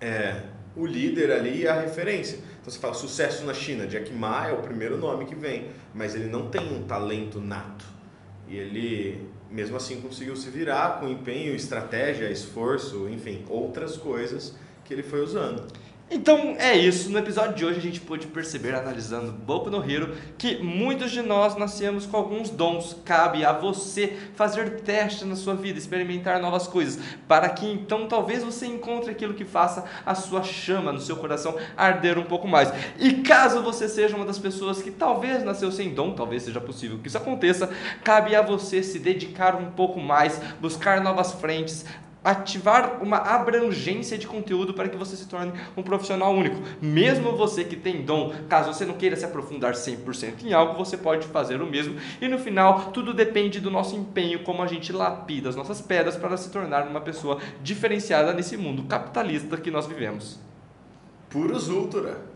é, 0.00 0.42
o 0.80 0.86
líder 0.86 1.30
ali 1.30 1.62
e 1.62 1.68
a 1.68 1.78
referência. 1.78 2.38
Então 2.60 2.72
você 2.72 2.78
fala 2.78 2.94
sucesso 2.94 3.44
na 3.44 3.52
China, 3.52 3.86
Jack 3.86 4.12
Ma 4.12 4.48
é 4.48 4.52
o 4.52 4.62
primeiro 4.62 4.96
nome 4.96 5.26
que 5.26 5.34
vem, 5.34 5.68
mas 5.94 6.14
ele 6.14 6.28
não 6.28 6.48
tem 6.48 6.72
um 6.72 6.82
talento 6.84 7.38
nato. 7.40 7.84
E 8.48 8.56
ele, 8.56 9.28
mesmo 9.50 9.76
assim, 9.76 10.00
conseguiu 10.00 10.34
se 10.34 10.48
virar 10.50 10.98
com 10.98 11.08
empenho, 11.08 11.54
estratégia, 11.54 12.30
esforço, 12.30 13.08
enfim, 13.08 13.44
outras 13.48 13.96
coisas 13.96 14.56
que 14.84 14.94
ele 14.94 15.02
foi 15.02 15.22
usando. 15.22 15.66
Então 16.12 16.56
é 16.58 16.76
isso, 16.76 17.08
no 17.08 17.20
episódio 17.20 17.54
de 17.54 17.64
hoje 17.64 17.78
a 17.78 17.82
gente 17.82 18.00
pôde 18.00 18.26
perceber, 18.26 18.74
analisando 18.74 19.30
Boku 19.30 19.70
no 19.70 19.88
Hero, 19.88 20.16
que 20.36 20.60
muitos 20.60 21.12
de 21.12 21.22
nós 21.22 21.54
nascemos 21.54 22.04
com 22.04 22.16
alguns 22.16 22.50
dons. 22.50 22.96
Cabe 23.04 23.44
a 23.44 23.52
você 23.52 24.16
fazer 24.34 24.80
testes 24.80 25.24
na 25.24 25.36
sua 25.36 25.54
vida, 25.54 25.78
experimentar 25.78 26.40
novas 26.40 26.66
coisas, 26.66 27.00
para 27.28 27.48
que 27.48 27.64
então 27.64 28.08
talvez 28.08 28.42
você 28.42 28.66
encontre 28.66 29.12
aquilo 29.12 29.34
que 29.34 29.44
faça 29.44 29.84
a 30.04 30.16
sua 30.16 30.42
chama 30.42 30.90
no 30.90 30.98
seu 30.98 31.14
coração 31.14 31.56
arder 31.76 32.18
um 32.18 32.24
pouco 32.24 32.48
mais. 32.48 32.72
E 32.98 33.22
caso 33.22 33.62
você 33.62 33.88
seja 33.88 34.16
uma 34.16 34.26
das 34.26 34.38
pessoas 34.38 34.82
que 34.82 34.90
talvez 34.90 35.44
nasceu 35.44 35.70
sem 35.70 35.94
dom, 35.94 36.12
talvez 36.12 36.42
seja 36.42 36.60
possível 36.60 36.98
que 36.98 37.06
isso 37.06 37.18
aconteça, 37.18 37.70
cabe 38.02 38.34
a 38.34 38.42
você 38.42 38.82
se 38.82 38.98
dedicar 38.98 39.54
um 39.54 39.70
pouco 39.70 40.00
mais, 40.00 40.40
buscar 40.60 41.00
novas 41.00 41.30
frentes, 41.34 41.84
ativar 42.22 43.02
uma 43.02 43.18
abrangência 43.18 44.18
de 44.18 44.26
conteúdo 44.26 44.74
para 44.74 44.88
que 44.88 44.96
você 44.96 45.16
se 45.16 45.26
torne 45.26 45.52
um 45.76 45.82
profissional 45.82 46.32
único. 46.34 46.60
Mesmo 46.80 47.36
você 47.36 47.64
que 47.64 47.76
tem 47.76 48.02
dom, 48.02 48.32
caso 48.48 48.72
você 48.72 48.84
não 48.84 48.94
queira 48.94 49.16
se 49.16 49.24
aprofundar 49.24 49.72
100% 49.72 50.44
em 50.44 50.52
algo, 50.52 50.74
você 50.74 50.96
pode 50.96 51.26
fazer 51.26 51.60
o 51.60 51.66
mesmo. 51.66 51.96
E 52.20 52.28
no 52.28 52.38
final, 52.38 52.90
tudo 52.92 53.14
depende 53.14 53.60
do 53.60 53.70
nosso 53.70 53.96
empenho, 53.96 54.42
como 54.42 54.62
a 54.62 54.66
gente 54.66 54.92
lapida 54.92 55.48
as 55.48 55.56
nossas 55.56 55.80
pedras 55.80 56.16
para 56.16 56.36
se 56.36 56.50
tornar 56.50 56.86
uma 56.86 57.00
pessoa 57.00 57.38
diferenciada 57.62 58.32
nesse 58.32 58.56
mundo 58.56 58.84
capitalista 58.84 59.56
que 59.56 59.70
nós 59.70 59.86
vivemos. 59.86 60.38
Puros 61.28 61.68
Ultra. 61.68 62.29